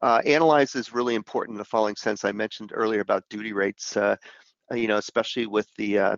Uh, 0.02 0.20
analyze 0.26 0.74
is 0.74 0.92
really 0.92 1.14
important 1.14 1.54
in 1.54 1.58
the 1.58 1.64
following 1.64 1.96
sense. 1.96 2.24
I 2.24 2.32
mentioned 2.32 2.72
earlier 2.74 3.00
about 3.00 3.24
duty 3.30 3.52
rates. 3.52 3.96
Uh, 3.96 4.16
you 4.74 4.88
know, 4.88 4.98
especially 4.98 5.46
with 5.46 5.68
the 5.76 5.98
uh, 5.98 6.16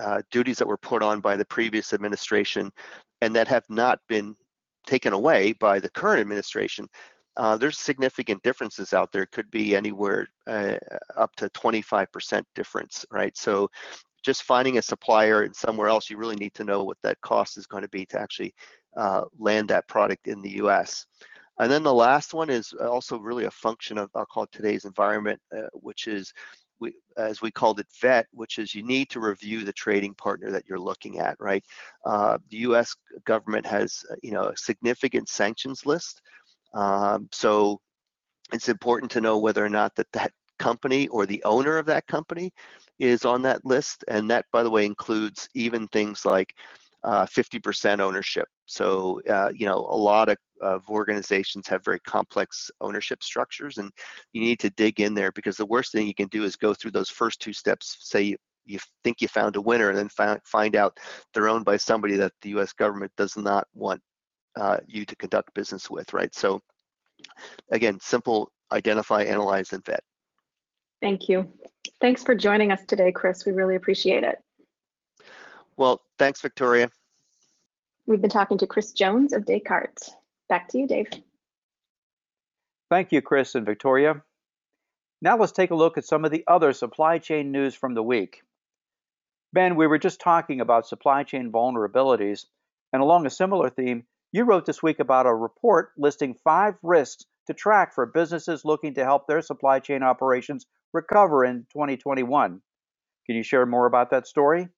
uh, 0.00 0.22
duties 0.30 0.58
that 0.58 0.68
were 0.68 0.78
put 0.78 1.02
on 1.02 1.20
by 1.20 1.36
the 1.36 1.44
previous 1.44 1.92
administration 1.92 2.70
and 3.20 3.34
that 3.34 3.48
have 3.48 3.64
not 3.68 3.98
been 4.08 4.34
taken 4.86 5.12
away 5.12 5.52
by 5.52 5.78
the 5.78 5.90
current 5.90 6.20
administration. 6.20 6.88
Uh, 7.36 7.56
there's 7.56 7.78
significant 7.78 8.42
differences 8.42 8.92
out 8.92 9.10
there. 9.12 9.22
It 9.22 9.30
could 9.30 9.50
be 9.50 9.74
anywhere 9.74 10.26
uh, 10.46 10.76
up 11.16 11.34
to 11.36 11.48
25% 11.50 12.42
difference, 12.54 13.06
right? 13.10 13.36
So 13.36 13.70
just 14.22 14.42
finding 14.42 14.78
a 14.78 14.82
supplier 14.82 15.44
in 15.44 15.54
somewhere 15.54 15.88
else, 15.88 16.10
you 16.10 16.18
really 16.18 16.36
need 16.36 16.54
to 16.54 16.64
know 16.64 16.84
what 16.84 16.98
that 17.02 17.20
cost 17.22 17.56
is 17.56 17.66
going 17.66 17.82
to 17.82 17.88
be 17.88 18.04
to 18.06 18.20
actually 18.20 18.54
uh, 18.96 19.22
land 19.38 19.68
that 19.68 19.88
product 19.88 20.26
in 20.28 20.42
the 20.42 20.50
US. 20.62 21.06
And 21.58 21.70
then 21.70 21.82
the 21.82 21.94
last 21.94 22.34
one 22.34 22.50
is 22.50 22.72
also 22.72 23.18
really 23.18 23.44
a 23.44 23.50
function 23.50 23.98
of, 23.98 24.10
I'll 24.14 24.26
call 24.26 24.44
it 24.44 24.52
today's 24.52 24.84
environment, 24.84 25.40
which 25.74 26.06
is 26.06 26.32
we, 26.80 26.94
as 27.16 27.40
we 27.40 27.50
called 27.50 27.78
it, 27.78 27.86
vet, 28.00 28.26
which 28.32 28.58
is 28.58 28.74
you 28.74 28.82
need 28.82 29.08
to 29.10 29.20
review 29.20 29.64
the 29.64 29.72
trading 29.72 30.14
partner 30.14 30.50
that 30.50 30.64
you're 30.68 30.80
looking 30.80 31.20
at, 31.20 31.36
right? 31.38 31.64
Uh, 32.04 32.38
the 32.50 32.56
U.S. 32.58 32.94
government 33.24 33.64
has, 33.66 34.04
uh, 34.10 34.16
you 34.22 34.32
know, 34.32 34.44
a 34.44 34.56
significant 34.56 35.28
sanctions 35.28 35.86
list, 35.86 36.20
um, 36.74 37.28
so 37.32 37.80
it's 38.52 38.68
important 38.68 39.10
to 39.12 39.20
know 39.20 39.38
whether 39.38 39.64
or 39.64 39.68
not 39.68 39.94
that 39.94 40.10
that 40.12 40.32
company 40.58 41.08
or 41.08 41.26
the 41.26 41.42
owner 41.44 41.78
of 41.78 41.86
that 41.86 42.06
company 42.06 42.52
is 42.98 43.24
on 43.24 43.42
that 43.42 43.64
list, 43.64 44.04
and 44.08 44.30
that, 44.30 44.46
by 44.52 44.62
the 44.62 44.70
way, 44.70 44.84
includes 44.84 45.48
even 45.54 45.88
things 45.88 46.24
like 46.24 46.54
50% 47.04 47.98
uh, 47.98 48.02
ownership. 48.02 48.48
So, 48.66 49.20
uh, 49.28 49.50
you 49.54 49.66
know, 49.66 49.86
a 49.90 49.96
lot 49.96 50.28
of, 50.28 50.36
of 50.62 50.88
organizations 50.88 51.66
have 51.68 51.84
very 51.84 52.00
complex 52.00 52.70
ownership 52.80 53.22
structures, 53.22 53.78
and 53.78 53.90
you 54.32 54.40
need 54.40 54.60
to 54.60 54.70
dig 54.70 55.00
in 55.00 55.14
there 55.14 55.32
because 55.32 55.56
the 55.56 55.66
worst 55.66 55.92
thing 55.92 56.06
you 56.06 56.14
can 56.14 56.28
do 56.28 56.44
is 56.44 56.56
go 56.56 56.72
through 56.72 56.92
those 56.92 57.10
first 57.10 57.40
two 57.40 57.52
steps. 57.52 57.96
Say 58.00 58.22
you, 58.22 58.36
you 58.64 58.78
think 59.04 59.20
you 59.20 59.28
found 59.28 59.56
a 59.56 59.60
winner, 59.60 59.90
and 59.90 59.98
then 59.98 60.08
find, 60.08 60.40
find 60.44 60.76
out 60.76 60.98
they're 61.34 61.48
owned 61.48 61.64
by 61.64 61.76
somebody 61.76 62.16
that 62.16 62.32
the 62.42 62.50
U.S. 62.50 62.72
government 62.72 63.12
does 63.16 63.36
not 63.36 63.66
want 63.74 64.00
uh, 64.56 64.78
you 64.86 65.04
to 65.04 65.16
conduct 65.16 65.52
business 65.54 65.90
with, 65.90 66.12
right? 66.12 66.34
So, 66.34 66.60
again, 67.70 67.98
simple: 68.00 68.52
identify, 68.70 69.24
analyze, 69.24 69.72
and 69.72 69.84
vet. 69.84 70.02
Thank 71.00 71.28
you. 71.28 71.52
Thanks 72.00 72.22
for 72.22 72.34
joining 72.34 72.70
us 72.70 72.84
today, 72.86 73.10
Chris. 73.10 73.44
We 73.44 73.52
really 73.52 73.74
appreciate 73.74 74.22
it. 74.22 74.38
Well, 75.76 76.00
thanks, 76.18 76.40
Victoria. 76.40 76.90
We've 78.06 78.20
been 78.20 78.30
talking 78.30 78.58
to 78.58 78.66
Chris 78.66 78.92
Jones 78.92 79.32
of 79.32 79.44
Descartes. 79.44 80.10
Back 80.52 80.68
to 80.68 80.78
you, 80.78 80.86
Dave. 80.86 81.06
Thank 82.90 83.10
you, 83.10 83.22
Chris 83.22 83.54
and 83.54 83.64
Victoria. 83.64 84.22
Now 85.22 85.38
let's 85.38 85.52
take 85.52 85.70
a 85.70 85.74
look 85.74 85.96
at 85.96 86.04
some 86.04 86.26
of 86.26 86.30
the 86.30 86.44
other 86.46 86.74
supply 86.74 87.16
chain 87.20 87.52
news 87.52 87.74
from 87.74 87.94
the 87.94 88.02
week. 88.02 88.42
Ben, 89.54 89.76
we 89.76 89.86
were 89.86 89.96
just 89.96 90.20
talking 90.20 90.60
about 90.60 90.86
supply 90.86 91.22
chain 91.22 91.50
vulnerabilities, 91.50 92.44
and 92.92 93.00
along 93.00 93.24
a 93.24 93.30
similar 93.30 93.70
theme, 93.70 94.04
you 94.30 94.44
wrote 94.44 94.66
this 94.66 94.82
week 94.82 95.00
about 95.00 95.24
a 95.24 95.34
report 95.34 95.92
listing 95.96 96.34
five 96.44 96.74
risks 96.82 97.24
to 97.46 97.54
track 97.54 97.94
for 97.94 98.04
businesses 98.04 98.62
looking 98.62 98.92
to 98.92 99.04
help 99.04 99.26
their 99.26 99.40
supply 99.40 99.78
chain 99.78 100.02
operations 100.02 100.66
recover 100.92 101.46
in 101.46 101.60
2021. 101.72 102.60
Can 103.24 103.36
you 103.36 103.42
share 103.42 103.64
more 103.64 103.86
about 103.86 104.10
that 104.10 104.26
story? 104.26 104.68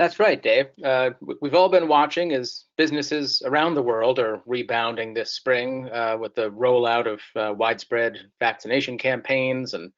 That's 0.00 0.18
right, 0.18 0.42
Dave. 0.42 0.68
Uh, 0.82 1.10
we've 1.42 1.54
all 1.54 1.68
been 1.68 1.86
watching 1.86 2.32
as 2.32 2.64
businesses 2.78 3.42
around 3.44 3.74
the 3.74 3.82
world 3.82 4.18
are 4.18 4.40
rebounding 4.46 5.12
this 5.12 5.34
spring 5.34 5.90
uh, 5.92 6.16
with 6.18 6.34
the 6.34 6.50
rollout 6.52 7.06
of 7.06 7.20
uh, 7.36 7.52
widespread 7.52 8.16
vaccination 8.38 8.96
campaigns 8.96 9.74
and 9.74 9.92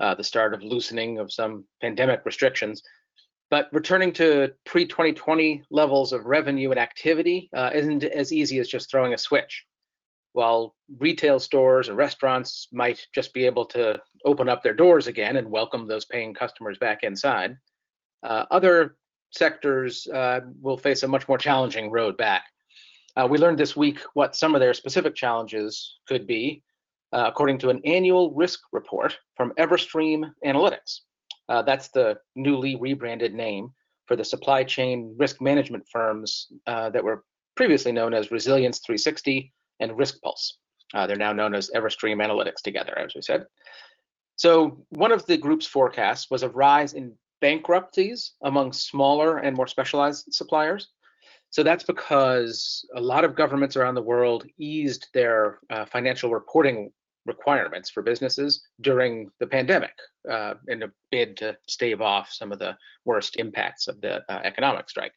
uh, 0.00 0.12
the 0.16 0.24
start 0.24 0.54
of 0.54 0.64
loosening 0.64 1.20
of 1.20 1.32
some 1.32 1.64
pandemic 1.80 2.22
restrictions. 2.24 2.82
But 3.48 3.68
returning 3.70 4.12
to 4.14 4.50
pre 4.66 4.88
2020 4.88 5.62
levels 5.70 6.12
of 6.12 6.24
revenue 6.24 6.70
and 6.70 6.80
activity 6.80 7.48
uh, 7.56 7.70
isn't 7.72 8.02
as 8.02 8.32
easy 8.32 8.58
as 8.58 8.66
just 8.66 8.90
throwing 8.90 9.14
a 9.14 9.18
switch. 9.18 9.64
While 10.32 10.74
retail 10.98 11.38
stores 11.38 11.86
and 11.86 11.96
restaurants 11.96 12.66
might 12.72 13.06
just 13.14 13.32
be 13.32 13.46
able 13.46 13.66
to 13.66 14.02
open 14.24 14.48
up 14.48 14.64
their 14.64 14.74
doors 14.74 15.06
again 15.06 15.36
and 15.36 15.48
welcome 15.48 15.86
those 15.86 16.06
paying 16.06 16.34
customers 16.34 16.76
back 16.76 17.04
inside, 17.04 17.56
uh, 18.24 18.46
other 18.50 18.96
sectors 19.36 20.06
uh, 20.08 20.40
will 20.60 20.76
face 20.76 21.02
a 21.02 21.08
much 21.08 21.28
more 21.28 21.38
challenging 21.38 21.90
road 21.90 22.16
back. 22.16 22.44
Uh, 23.16 23.26
we 23.28 23.38
learned 23.38 23.58
this 23.58 23.76
week 23.76 24.00
what 24.14 24.34
some 24.34 24.54
of 24.54 24.60
their 24.60 24.74
specific 24.74 25.14
challenges 25.14 25.98
could 26.08 26.26
be, 26.26 26.62
uh, 27.12 27.24
according 27.26 27.58
to 27.58 27.70
an 27.70 27.80
annual 27.84 28.32
risk 28.32 28.60
report 28.72 29.16
from 29.36 29.52
Everstream 29.58 30.30
Analytics. 30.44 31.00
Uh, 31.48 31.62
that's 31.62 31.88
the 31.88 32.16
newly 32.34 32.76
rebranded 32.76 33.34
name 33.34 33.70
for 34.06 34.16
the 34.16 34.24
supply 34.24 34.64
chain 34.64 35.14
risk 35.18 35.40
management 35.40 35.84
firms 35.90 36.48
uh, 36.66 36.90
that 36.90 37.04
were 37.04 37.24
previously 37.56 37.92
known 37.92 38.14
as 38.14 38.30
Resilience 38.30 38.80
360 38.80 39.52
and 39.80 39.92
RiskPulse. 39.92 40.54
Uh, 40.92 41.06
they're 41.06 41.16
now 41.16 41.32
known 41.32 41.54
as 41.54 41.70
Everstream 41.74 42.24
Analytics 42.24 42.62
together, 42.62 42.98
as 42.98 43.14
we 43.14 43.22
said. 43.22 43.46
So 44.36 44.84
one 44.90 45.12
of 45.12 45.24
the 45.26 45.36
group's 45.36 45.66
forecasts 45.66 46.30
was 46.30 46.42
a 46.42 46.48
rise 46.48 46.94
in 46.94 47.14
bankruptcies 47.44 48.32
among 48.44 48.72
smaller 48.72 49.36
and 49.44 49.54
more 49.54 49.66
specialized 49.66 50.32
suppliers. 50.32 50.88
So 51.50 51.62
that's 51.62 51.84
because 51.84 52.86
a 52.96 53.00
lot 53.12 53.22
of 53.22 53.36
governments 53.36 53.76
around 53.76 53.96
the 53.96 54.10
world 54.12 54.46
eased 54.58 55.08
their 55.12 55.58
uh, 55.68 55.84
financial 55.84 56.30
reporting 56.30 56.90
requirements 57.26 57.90
for 57.90 58.02
businesses 58.02 58.50
during 58.80 59.30
the 59.40 59.46
pandemic 59.46 59.92
uh, 60.34 60.54
in 60.68 60.84
a 60.84 60.92
bid 61.10 61.36
to 61.36 61.54
stave 61.68 62.00
off 62.00 62.32
some 62.32 62.50
of 62.50 62.58
the 62.58 62.74
worst 63.04 63.36
impacts 63.36 63.88
of 63.88 64.00
the 64.00 64.14
uh, 64.32 64.40
economic 64.42 64.88
strike. 64.88 65.12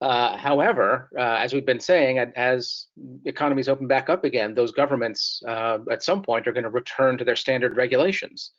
Uh, 0.00 0.36
however, 0.36 1.08
uh, 1.18 1.38
as 1.44 1.52
we've 1.52 1.66
been 1.66 1.80
saying, 1.80 2.18
as 2.36 2.86
economies 3.24 3.68
open 3.68 3.88
back 3.88 4.08
up 4.08 4.22
again, 4.22 4.54
those 4.54 4.70
governments 4.70 5.42
uh, 5.48 5.78
at 5.90 6.04
some 6.04 6.22
point 6.22 6.46
are 6.46 6.52
going 6.52 6.70
to 6.70 6.70
return 6.70 7.18
to 7.18 7.24
their 7.24 7.36
standard 7.44 7.76
regulations. 7.76 8.52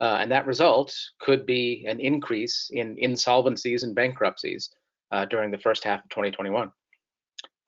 Uh, 0.00 0.18
and 0.20 0.30
that 0.30 0.46
result 0.46 0.94
could 1.20 1.46
be 1.46 1.84
an 1.88 2.00
increase 2.00 2.70
in 2.72 2.96
insolvencies 2.96 3.82
and 3.82 3.94
bankruptcies 3.94 4.70
during 5.30 5.50
the 5.50 5.58
first 5.58 5.82
half 5.84 6.04
of 6.04 6.10
2021. 6.10 6.70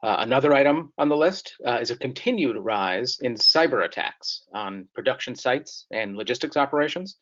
Uh, 0.02 0.16
another 0.20 0.54
item 0.54 0.92
on 0.98 1.08
the 1.08 1.16
list 1.16 1.54
uh, 1.66 1.78
is 1.80 1.90
a 1.90 1.96
continued 1.96 2.56
rise 2.56 3.18
in 3.22 3.34
cyber 3.34 3.84
attacks 3.84 4.44
on 4.54 4.86
production 4.94 5.34
sites 5.34 5.86
and 5.90 6.16
logistics 6.16 6.56
operations. 6.56 7.16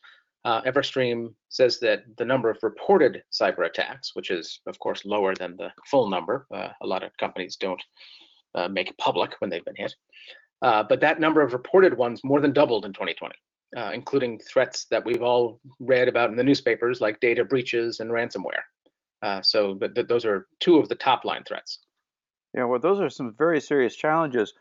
Uh, 0.45 0.61
Everstream 0.61 1.33
says 1.49 1.79
that 1.79 2.03
the 2.17 2.25
number 2.25 2.49
of 2.49 2.57
reported 2.61 3.23
cyber 3.31 3.65
attacks, 3.65 4.11
which 4.13 4.29
is 4.29 4.59
of 4.67 4.77
course 4.77 5.05
lower 5.05 5.33
than 5.33 5.57
the 5.57 5.71
full 5.87 6.07
number, 6.07 6.45
uh, 6.53 6.69
a 6.81 6.87
lot 6.87 7.03
of 7.03 7.17
companies 7.17 7.55
don't 7.55 7.81
uh, 8.53 8.67
make 8.67 8.95
public 8.97 9.33
when 9.39 9.49
they've 9.49 9.65
been 9.65 9.75
hit, 9.75 9.95
uh, 10.61 10.83
but 10.83 11.01
that 11.01 11.19
number 11.19 11.41
of 11.41 11.53
reported 11.53 11.97
ones 11.97 12.23
more 12.23 12.39
than 12.39 12.53
doubled 12.53 12.85
in 12.85 12.93
2020, 12.93 13.33
including 13.93 14.39
threats 14.39 14.85
that 14.85 15.03
we've 15.05 15.21
all 15.21 15.59
read 15.79 16.07
about 16.07 16.29
in 16.29 16.35
the 16.35 16.43
newspapers 16.43 17.01
like 17.01 17.19
data 17.19 17.43
breaches 17.43 17.99
and 17.99 18.11
ransomware. 18.11 18.63
so 19.43 19.75
th 19.75 20.07
those 20.07 20.25
are 20.25 20.47
two 20.59 20.77
of 20.77 20.89
the 20.89 20.95
top 20.95 21.25
line 21.25 21.43
threats. 21.43 21.79
Yeah, 22.53 22.65
well, 22.65 22.79
those 22.79 22.99
are 22.99 23.09
some 23.09 23.35
very 23.37 23.61
serious 23.61 23.95
challenges. 23.95 24.53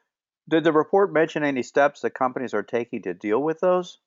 Did 0.49 0.65
the 0.65 0.73
report 0.73 1.13
mention 1.13 1.43
any 1.43 1.63
steps 1.63 2.01
that 2.01 2.11
companies 2.15 2.55
are 2.55 2.63
taking 2.63 3.03
to 3.03 3.15
deal 3.15 3.43
with 3.43 3.61
those? 3.61 3.99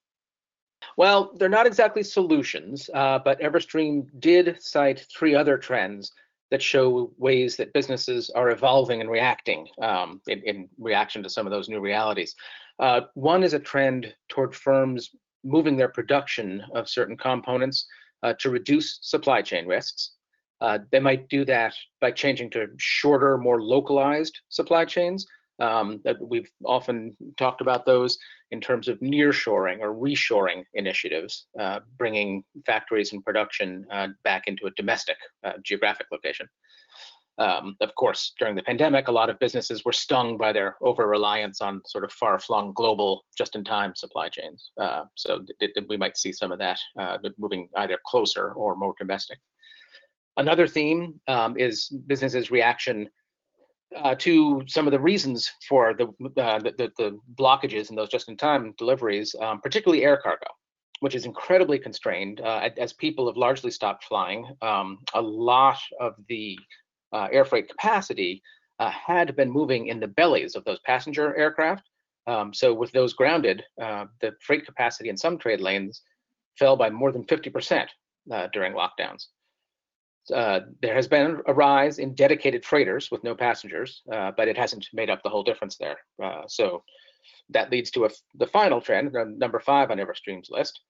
Well, 0.95 1.31
they're 1.35 1.49
not 1.49 1.67
exactly 1.67 2.03
solutions, 2.03 2.89
uh, 2.93 3.19
but 3.19 3.41
Everstream 3.41 4.07
did 4.19 4.61
cite 4.61 5.05
three 5.13 5.35
other 5.35 5.57
trends 5.57 6.13
that 6.51 6.61
show 6.61 7.11
ways 7.17 7.55
that 7.57 7.73
businesses 7.73 8.29
are 8.31 8.49
evolving 8.49 9.01
and 9.01 9.09
reacting 9.09 9.67
um, 9.81 10.21
in, 10.27 10.41
in, 10.43 10.69
reaction 10.79 11.21
to 11.23 11.29
some 11.29 11.45
of 11.45 11.51
those 11.51 11.69
new 11.69 11.79
realities. 11.79 12.35
Uh, 12.79 13.01
one 13.13 13.43
is 13.43 13.53
a 13.53 13.59
trend 13.59 14.13
toward 14.29 14.55
firms 14.55 15.11
moving 15.43 15.77
their 15.77 15.89
production 15.89 16.63
of 16.73 16.89
certain 16.89 17.15
components 17.15 17.85
uh, 18.23 18.33
to 18.39 18.49
reduce 18.49 18.99
supply 19.01 19.41
chain 19.41 19.65
risks. 19.67 20.11
Uh, 20.61 20.79
they 20.91 20.99
might 20.99 21.29
do 21.29 21.45
that 21.45 21.73
by 22.01 22.11
changing 22.11 22.49
to 22.49 22.67
shorter, 22.77 23.37
more 23.37 23.61
localized 23.61 24.39
supply 24.49 24.83
chains. 24.83 25.25
Um, 25.59 26.01
we've 26.21 26.49
often 26.65 27.15
talked 27.37 27.61
about 27.61 27.85
those 27.85 28.17
in 28.51 28.61
terms 28.61 28.87
of 28.87 28.99
nearshoring 28.99 29.79
or 29.79 29.93
reshoring 29.93 30.63
initiatives, 30.73 31.47
uh, 31.59 31.79
bringing 31.97 32.43
factories 32.65 33.13
and 33.13 33.23
production 33.23 33.85
uh, 33.91 34.07
back 34.23 34.47
into 34.47 34.67
a 34.67 34.71
domestic 34.71 35.17
uh, 35.43 35.53
geographic 35.63 36.07
location. 36.11 36.47
Um, 37.39 37.77
of 37.79 37.95
course, 37.95 38.33
during 38.37 38.55
the 38.55 38.63
pandemic, 38.63 39.07
a 39.07 39.13
lot 39.13 39.29
of 39.29 39.39
businesses 39.39 39.85
were 39.85 39.93
stung 39.93 40.37
by 40.37 40.51
their 40.51 40.75
over 40.81 41.07
reliance 41.07 41.61
on 41.61 41.81
sort 41.87 42.03
of 42.03 42.11
far 42.11 42.37
flung 42.37 42.73
global 42.73 43.23
just 43.37 43.55
in 43.55 43.63
time 43.63 43.95
supply 43.95 44.27
chains. 44.27 44.71
Uh, 44.77 45.05
so 45.15 45.45
we 45.87 45.95
might 45.95 46.17
see 46.17 46.33
some 46.33 46.51
of 46.51 46.59
that 46.59 46.77
uh, 46.99 47.17
moving 47.37 47.69
either 47.77 47.97
closer 48.05 48.51
or 48.53 48.75
more 48.75 48.93
domestic. 48.99 49.39
Another 50.35 50.67
theme 50.67 51.19
um, 51.29 51.57
is 51.57 51.87
businesses' 52.07 52.51
reaction 52.51 53.09
uh, 53.95 54.15
to 54.15 54.63
some 54.67 54.87
of 54.87 54.91
the 54.91 54.99
reasons 54.99 55.51
for 55.67 55.93
the, 55.93 56.05
uh, 56.41 56.59
the, 56.59 56.91
the, 56.97 57.19
blockages 57.35 57.89
in 57.89 57.95
those 57.95 58.09
just-in-time 58.09 58.73
deliveries, 58.77 59.35
um, 59.41 59.59
particularly 59.61 60.03
air 60.03 60.17
cargo, 60.17 60.45
which 60.99 61.15
is 61.15 61.25
incredibly 61.25 61.79
constrained 61.79 62.41
uh, 62.41 62.69
as 62.77 62.93
people 62.93 63.27
have 63.27 63.37
largely 63.37 63.71
stopped 63.71 64.03
flying. 64.03 64.45
Um, 64.61 64.99
a 65.13 65.21
lot 65.21 65.79
of 65.99 66.13
the 66.27 66.57
uh, 67.13 67.27
air 67.31 67.45
freight 67.45 67.69
capacity 67.69 68.41
uh, 68.79 68.91
had 68.91 69.35
been 69.35 69.49
moving 69.49 69.87
in 69.87 69.99
the 69.99 70.07
bellies 70.07 70.55
of 70.55 70.63
those 70.65 70.79
passenger 70.85 71.35
aircraft. 71.35 71.83
Um, 72.27 72.53
so 72.53 72.73
with 72.73 72.91
those 72.91 73.13
grounded, 73.13 73.63
uh, 73.81 74.05
the 74.21 74.33
freight 74.41 74.65
capacity 74.65 75.09
in 75.09 75.17
some 75.17 75.37
trade 75.37 75.61
lanes 75.61 76.03
fell 76.57 76.75
by 76.75 76.89
more 76.89 77.11
than 77.11 77.23
50% 77.23 77.87
during 78.53 78.73
lockdowns 78.73 79.25
uh, 80.31 80.61
there 80.81 80.93
has 80.93 81.07
been 81.07 81.41
a 81.47 81.53
rise 81.53 81.99
in 81.99 82.13
dedicated 82.13 82.65
freighters 82.65 83.09
with 83.11 83.23
no 83.23 83.35
passengers, 83.35 84.01
uh, 84.11 84.31
but 84.35 84.47
it 84.47 84.57
hasn't 84.57 84.87
made 84.93 85.09
up 85.09 85.21
the 85.23 85.29
whole 85.29 85.43
difference 85.43 85.77
there. 85.77 85.97
Uh, 86.23 86.43
so 86.47 86.83
that 87.49 87.71
leads 87.71 87.91
to 87.91 88.05
a, 88.05 88.09
the 88.35 88.47
final 88.47 88.81
trend, 88.81 89.15
number 89.37 89.59
five 89.59 89.91
on 89.91 89.97
Everstream's 89.97 90.49
list, 90.49 90.81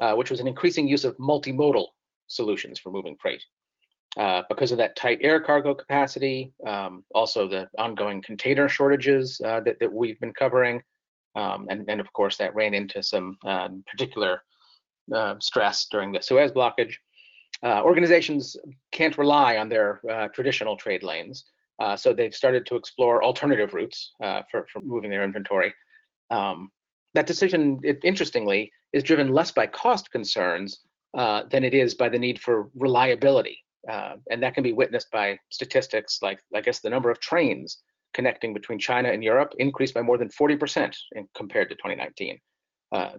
uh, 0.00 0.14
which 0.14 0.30
was 0.30 0.40
an 0.40 0.48
increasing 0.48 0.86
use 0.86 1.04
of 1.04 1.16
multimodal 1.16 1.86
solutions 2.26 2.78
for 2.78 2.90
moving 2.90 3.16
freight. 3.20 3.42
Uh, 4.18 4.42
because 4.50 4.72
of 4.72 4.78
that 4.78 4.94
tight 4.94 5.18
air 5.22 5.40
cargo 5.40 5.74
capacity, 5.74 6.52
um, 6.66 7.02
also 7.14 7.48
the 7.48 7.66
ongoing 7.78 8.20
container 8.20 8.68
shortages 8.68 9.38
that, 9.38 9.76
that 9.80 9.92
we've 9.92 10.20
been 10.20 10.34
covering, 10.34 10.82
um, 11.34 11.66
and, 11.70 11.88
and 11.88 11.98
of 11.98 12.12
course 12.12 12.36
that 12.36 12.54
ran 12.54 12.74
into 12.74 13.02
some 13.02 13.38
um, 13.46 13.82
particular 13.90 14.42
stress 15.38 15.86
during 15.90 16.12
the 16.12 16.20
Suez 16.20 16.52
blockage. 16.52 16.94
Uh, 17.64 17.80
organizations 17.84 18.56
can't 18.90 19.18
rely 19.18 19.56
on 19.56 19.68
their 19.68 20.00
uh, 20.10 20.28
traditional 20.28 20.76
trade 20.76 21.02
lanes. 21.02 21.44
Uh, 21.78 21.96
so 21.96 22.12
they've 22.12 22.34
started 22.34 22.66
to 22.66 22.76
explore 22.76 23.24
alternative 23.24 23.74
routes 23.74 24.12
uh, 24.22 24.42
for, 24.50 24.66
for 24.72 24.80
moving 24.82 25.10
their 25.10 25.24
inventory. 25.24 25.72
Um, 26.30 26.70
that 27.14 27.26
decision, 27.26 27.80
it, 27.82 28.00
interestingly, 28.04 28.72
is 28.92 29.02
driven 29.02 29.32
less 29.32 29.52
by 29.52 29.66
cost 29.66 30.10
concerns 30.10 30.80
uh, 31.16 31.42
than 31.50 31.64
it 31.64 31.74
is 31.74 31.94
by 31.94 32.08
the 32.08 32.18
need 32.18 32.40
for 32.40 32.70
reliability. 32.74 33.58
Uh, 33.88 34.14
and 34.30 34.42
that 34.42 34.54
can 34.54 34.62
be 34.62 34.72
witnessed 34.72 35.10
by 35.10 35.36
statistics 35.50 36.20
like, 36.22 36.40
I 36.54 36.60
guess, 36.60 36.80
the 36.80 36.90
number 36.90 37.10
of 37.10 37.20
trains 37.20 37.78
connecting 38.14 38.54
between 38.54 38.78
China 38.78 39.10
and 39.10 39.24
Europe 39.24 39.52
increased 39.58 39.94
by 39.94 40.02
more 40.02 40.18
than 40.18 40.28
40% 40.28 40.94
in, 41.12 41.28
compared 41.34 41.68
to 41.70 41.74
2019. 41.76 42.38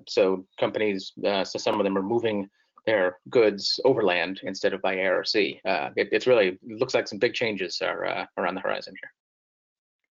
so 0.08 0.46
companies, 0.60 1.12
so 1.22 1.58
some 1.58 1.80
of 1.80 1.84
them 1.84 1.98
are 1.98 2.04
moving 2.04 2.48
their 2.86 3.20
goods 3.30 3.80
overland 3.86 4.42
instead 4.44 4.74
of 4.74 4.82
by 4.82 4.96
air 4.96 5.20
or 5.20 5.24
sea. 5.24 5.62
Uh, 5.66 5.90
it, 5.96 6.10
it's 6.12 6.28
really 6.28 6.48
it 6.48 6.80
looks 6.80 6.94
like 6.94 7.08
some 7.08 7.20
big 7.20 7.34
changes 7.34 7.82
are, 7.82 8.06
uh, 8.06 8.26
are 8.38 8.48
on 8.48 8.56
the 8.56 8.62
horizon 8.62 8.94
here. 9.00 9.12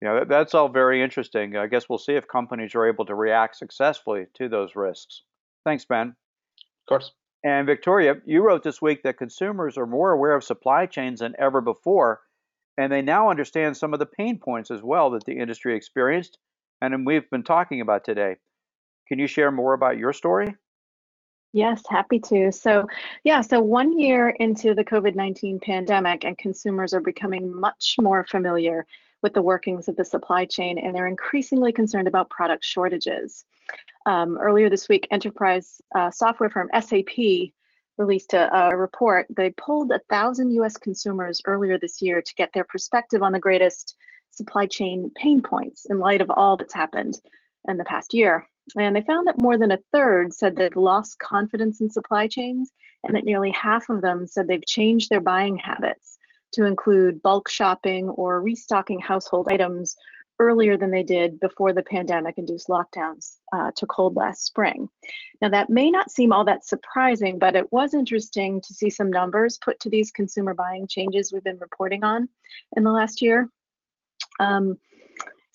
Yeah, 0.02 0.24
that's 0.24 0.54
all 0.54 0.68
very 0.68 1.02
interesting. 1.02 1.56
I 1.56 1.68
guess 1.68 1.88
we'll 1.88 1.98
see 1.98 2.14
if 2.14 2.28
companies 2.28 2.74
are 2.74 2.86
able 2.86 3.06
to 3.06 3.14
react 3.14 3.56
successfully 3.56 4.26
to 4.34 4.48
those 4.48 4.76
risks. 4.76 5.22
Thanks, 5.64 5.84
Ben. 5.84 6.08
Of 6.08 6.88
course. 6.88 7.12
And 7.44 7.66
Victoria, 7.66 8.16
you 8.26 8.42
wrote 8.42 8.62
this 8.62 8.82
week 8.82 9.02
that 9.04 9.18
consumers 9.18 9.78
are 9.78 9.86
more 9.86 10.10
aware 10.12 10.34
of 10.34 10.44
supply 10.44 10.86
chains 10.86 11.20
than 11.20 11.34
ever 11.38 11.60
before, 11.60 12.20
and 12.76 12.92
they 12.92 13.02
now 13.02 13.30
understand 13.30 13.76
some 13.76 13.92
of 13.94 13.98
the 13.98 14.06
pain 14.06 14.38
points 14.38 14.70
as 14.70 14.82
well 14.82 15.10
that 15.10 15.24
the 15.24 15.38
industry 15.38 15.74
experienced 15.74 16.38
and 16.80 17.06
we've 17.06 17.28
been 17.30 17.42
talking 17.42 17.80
about 17.80 18.04
today. 18.04 18.36
Can 19.08 19.18
you 19.18 19.26
share 19.26 19.50
more 19.50 19.74
about 19.74 19.98
your 19.98 20.12
story? 20.12 20.56
Yes, 21.56 21.82
happy 21.88 22.18
to. 22.18 22.52
So, 22.52 22.86
yeah, 23.24 23.40
so 23.40 23.62
one 23.62 23.98
year 23.98 24.28
into 24.28 24.74
the 24.74 24.84
COVID 24.84 25.14
19 25.14 25.58
pandemic, 25.58 26.22
and 26.22 26.36
consumers 26.36 26.92
are 26.92 27.00
becoming 27.00 27.50
much 27.50 27.94
more 27.98 28.26
familiar 28.26 28.84
with 29.22 29.32
the 29.32 29.40
workings 29.40 29.88
of 29.88 29.96
the 29.96 30.04
supply 30.04 30.44
chain, 30.44 30.76
and 30.76 30.94
they're 30.94 31.06
increasingly 31.06 31.72
concerned 31.72 32.08
about 32.08 32.28
product 32.28 32.62
shortages. 32.62 33.46
Um, 34.04 34.36
earlier 34.36 34.68
this 34.68 34.86
week, 34.90 35.08
enterprise 35.10 35.80
uh, 35.94 36.10
software 36.10 36.50
firm 36.50 36.68
SAP 36.78 37.54
released 37.96 38.34
a, 38.34 38.54
a 38.54 38.76
report. 38.76 39.26
They 39.34 39.50
polled 39.52 39.92
a 39.92 40.00
thousand 40.10 40.50
US 40.50 40.76
consumers 40.76 41.40
earlier 41.46 41.78
this 41.78 42.02
year 42.02 42.20
to 42.20 42.34
get 42.34 42.50
their 42.52 42.64
perspective 42.64 43.22
on 43.22 43.32
the 43.32 43.40
greatest 43.40 43.96
supply 44.30 44.66
chain 44.66 45.10
pain 45.16 45.40
points 45.40 45.86
in 45.86 46.00
light 46.00 46.20
of 46.20 46.28
all 46.28 46.58
that's 46.58 46.74
happened 46.74 47.18
in 47.66 47.78
the 47.78 47.84
past 47.84 48.12
year. 48.12 48.46
And 48.76 48.96
they 48.96 49.02
found 49.02 49.26
that 49.26 49.40
more 49.40 49.58
than 49.58 49.70
a 49.70 49.78
third 49.92 50.34
said 50.34 50.56
they'd 50.56 50.76
lost 50.76 51.18
confidence 51.18 51.80
in 51.80 51.90
supply 51.90 52.26
chains, 52.26 52.72
and 53.04 53.14
that 53.14 53.24
nearly 53.24 53.50
half 53.52 53.88
of 53.88 54.02
them 54.02 54.26
said 54.26 54.48
they've 54.48 54.66
changed 54.66 55.08
their 55.08 55.20
buying 55.20 55.56
habits 55.56 56.18
to 56.52 56.64
include 56.64 57.22
bulk 57.22 57.48
shopping 57.48 58.08
or 58.08 58.42
restocking 58.42 59.00
household 59.00 59.48
items 59.50 59.96
earlier 60.38 60.76
than 60.76 60.90
they 60.90 61.02
did 61.02 61.40
before 61.40 61.72
the 61.72 61.82
pandemic 61.82 62.36
induced 62.36 62.68
lockdowns 62.68 63.36
uh, 63.52 63.70
took 63.74 63.90
hold 63.92 64.16
last 64.16 64.44
spring. 64.44 64.88
Now, 65.40 65.48
that 65.50 65.70
may 65.70 65.90
not 65.90 66.10
seem 66.10 66.32
all 66.32 66.44
that 66.44 66.64
surprising, 66.64 67.38
but 67.38 67.56
it 67.56 67.72
was 67.72 67.94
interesting 67.94 68.60
to 68.62 68.74
see 68.74 68.90
some 68.90 69.10
numbers 69.10 69.58
put 69.58 69.80
to 69.80 69.90
these 69.90 70.10
consumer 70.10 70.54
buying 70.54 70.86
changes 70.88 71.32
we've 71.32 71.44
been 71.44 71.58
reporting 71.58 72.04
on 72.04 72.28
in 72.76 72.84
the 72.84 72.92
last 72.92 73.22
year. 73.22 73.48
Um, 74.38 74.78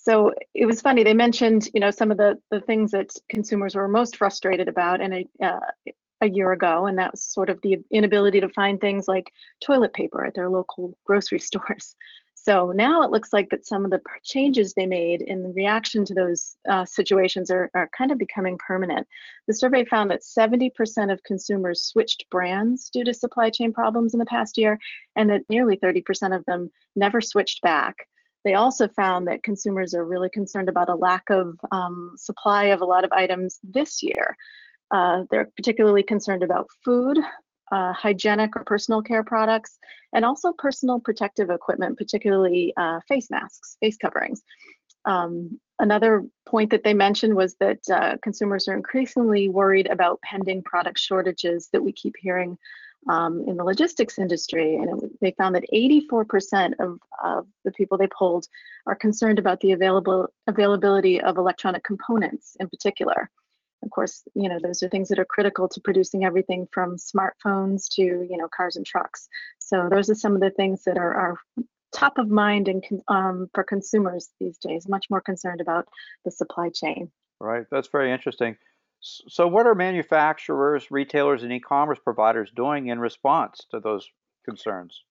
so 0.03 0.33
it 0.53 0.65
was 0.65 0.81
funny. 0.81 1.03
They 1.03 1.13
mentioned, 1.13 1.69
you 1.73 1.79
know, 1.79 1.91
some 1.91 2.11
of 2.11 2.17
the 2.17 2.39
the 2.49 2.61
things 2.61 2.91
that 2.91 3.13
consumers 3.29 3.75
were 3.75 3.87
most 3.87 4.17
frustrated 4.17 4.67
about, 4.67 4.99
and 5.01 5.13
a 5.13 5.45
uh, 5.45 5.59
a 6.21 6.29
year 6.29 6.51
ago, 6.51 6.85
and 6.87 6.97
that 6.97 7.11
was 7.11 7.23
sort 7.23 7.49
of 7.49 7.59
the 7.61 7.77
inability 7.91 8.39
to 8.41 8.49
find 8.49 8.79
things 8.79 9.07
like 9.07 9.31
toilet 9.63 9.93
paper 9.93 10.25
at 10.25 10.33
their 10.33 10.49
local 10.49 10.97
grocery 11.05 11.39
stores. 11.49 11.95
So 12.33 12.71
now 12.71 13.03
it 13.03 13.11
looks 13.11 13.33
like 13.33 13.51
that 13.51 13.67
some 13.67 13.85
of 13.85 13.91
the 13.91 14.01
changes 14.23 14.73
they 14.73 14.87
made 14.87 15.21
in 15.21 15.53
reaction 15.53 16.03
to 16.05 16.15
those 16.15 16.55
uh, 16.67 16.85
situations 16.85 17.51
are, 17.51 17.69
are 17.75 17.87
kind 17.95 18.11
of 18.11 18.17
becoming 18.17 18.57
permanent. 18.57 19.07
The 19.47 19.53
survey 19.53 19.85
found 19.85 20.09
that 20.09 20.23
70% 20.23 21.13
of 21.13 21.21
consumers 21.21 21.83
switched 21.83 22.27
brands 22.31 22.89
due 22.89 23.03
to 23.03 23.13
supply 23.13 23.51
chain 23.51 23.71
problems 23.71 24.15
in 24.15 24.19
the 24.19 24.25
past 24.25 24.57
year, 24.57 24.79
and 25.15 25.29
that 25.29 25.43
nearly 25.49 25.77
30% 25.77 26.35
of 26.35 26.43
them 26.45 26.71
never 26.95 27.21
switched 27.21 27.61
back. 27.61 28.07
They 28.43 28.55
also 28.55 28.87
found 28.87 29.27
that 29.27 29.43
consumers 29.43 29.93
are 29.93 30.05
really 30.05 30.29
concerned 30.29 30.69
about 30.69 30.89
a 30.89 30.95
lack 30.95 31.29
of 31.29 31.59
um, 31.71 32.13
supply 32.17 32.65
of 32.65 32.81
a 32.81 32.85
lot 32.85 33.03
of 33.03 33.11
items 33.11 33.59
this 33.63 34.01
year. 34.01 34.35
Uh, 34.89 35.23
they're 35.29 35.49
particularly 35.55 36.03
concerned 36.03 36.43
about 36.43 36.67
food, 36.83 37.17
uh, 37.71 37.93
hygienic 37.93 38.55
or 38.55 38.63
personal 38.63 39.01
care 39.01 39.23
products, 39.23 39.77
and 40.13 40.25
also 40.25 40.51
personal 40.57 40.99
protective 40.99 41.49
equipment, 41.49 41.97
particularly 41.97 42.73
uh, 42.77 42.99
face 43.07 43.29
masks, 43.29 43.77
face 43.79 43.97
coverings. 43.97 44.41
Um, 45.05 45.59
another 45.79 46.23
point 46.45 46.71
that 46.71 46.83
they 46.83 46.93
mentioned 46.93 47.35
was 47.35 47.55
that 47.59 47.79
uh, 47.91 48.17
consumers 48.21 48.67
are 48.67 48.75
increasingly 48.75 49.49
worried 49.49 49.87
about 49.89 50.21
pending 50.21 50.63
product 50.63 50.99
shortages 50.99 51.69
that 51.71 51.83
we 51.83 51.91
keep 51.91 52.15
hearing 52.19 52.57
um, 53.09 53.43
in 53.47 53.57
the 53.57 53.63
logistics 53.63 54.19
industry. 54.19 54.75
And 54.75 55.03
it, 55.03 55.11
they 55.21 55.31
found 55.31 55.55
that 55.55 55.65
84% 55.73 56.73
of, 56.79 56.99
of 57.23 57.47
the 57.65 57.71
people 57.71 57.97
they 57.97 58.07
polled 58.07 58.47
are 58.85 58.95
concerned 58.95 59.39
about 59.39 59.59
the 59.59 59.71
available 59.71 60.27
availability 60.47 61.21
of 61.21 61.37
electronic 61.37 61.83
components 61.83 62.55
in 62.59 62.69
particular. 62.69 63.29
Of 63.83 63.89
course, 63.89 64.23
you 64.35 64.47
know, 64.47 64.59
those 64.61 64.83
are 64.83 64.89
things 64.89 65.09
that 65.09 65.17
are 65.17 65.25
critical 65.25 65.67
to 65.69 65.81
producing 65.81 66.23
everything 66.23 66.67
from 66.71 66.97
smartphones 66.97 67.87
to, 67.93 68.03
you 68.03 68.37
know, 68.37 68.47
cars 68.55 68.75
and 68.75 68.85
trucks. 68.85 69.27
So 69.57 69.89
those 69.89 70.09
are 70.09 70.15
some 70.15 70.35
of 70.35 70.41
the 70.41 70.51
things 70.51 70.83
that 70.83 70.97
are, 70.97 71.13
are 71.15 71.37
top 71.91 72.17
of 72.17 72.29
mind 72.29 72.67
and 72.67 72.83
um, 73.07 73.49
for 73.53 73.63
consumers 73.63 74.29
these 74.39 74.57
days, 74.57 74.87
much 74.87 75.07
more 75.09 75.21
concerned 75.21 75.61
about 75.61 75.87
the 76.25 76.31
supply 76.31 76.69
chain. 76.69 77.11
Right, 77.39 77.65
that's 77.71 77.87
very 77.87 78.11
interesting. 78.11 78.55
So, 79.01 79.47
what 79.47 79.65
are 79.65 79.75
manufacturers, 79.75 80.91
retailers, 80.91 81.43
and 81.43 81.51
e 81.51 81.59
commerce 81.59 81.99
providers 82.03 82.51
doing 82.55 82.87
in 82.87 82.99
response 82.99 83.65
to 83.71 83.79
those 83.79 84.07
concerns? 84.45 85.03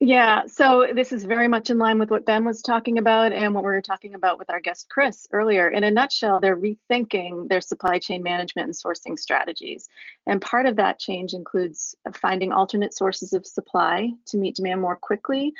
Yeah, 0.00 0.42
so 0.46 0.88
this 0.94 1.12
is 1.12 1.24
very 1.24 1.48
much 1.48 1.70
in 1.70 1.78
line 1.78 1.98
with 1.98 2.10
what 2.10 2.26
Ben 2.26 2.44
was 2.44 2.60
talking 2.60 2.98
about 2.98 3.32
and 3.32 3.54
what 3.54 3.64
we 3.64 3.70
were 3.70 3.80
talking 3.80 4.14
about 4.14 4.38
with 4.38 4.50
our 4.50 4.60
guest 4.60 4.88
Chris 4.90 5.26
earlier. 5.32 5.68
In 5.68 5.84
a 5.84 5.90
nutshell, 5.90 6.40
they're 6.40 6.58
rethinking 6.58 7.48
their 7.48 7.62
supply 7.62 7.98
chain 7.98 8.22
management 8.22 8.66
and 8.66 8.74
sourcing 8.74 9.18
strategies. 9.18 9.88
And 10.26 10.42
part 10.42 10.66
of 10.66 10.76
that 10.76 10.98
change 10.98 11.32
includes 11.32 11.94
finding 12.12 12.52
alternate 12.52 12.92
sources 12.92 13.32
of 13.32 13.46
supply 13.46 14.10
to 14.26 14.36
meet 14.36 14.56
demand 14.56 14.82
more 14.82 14.96
quickly 14.96 15.54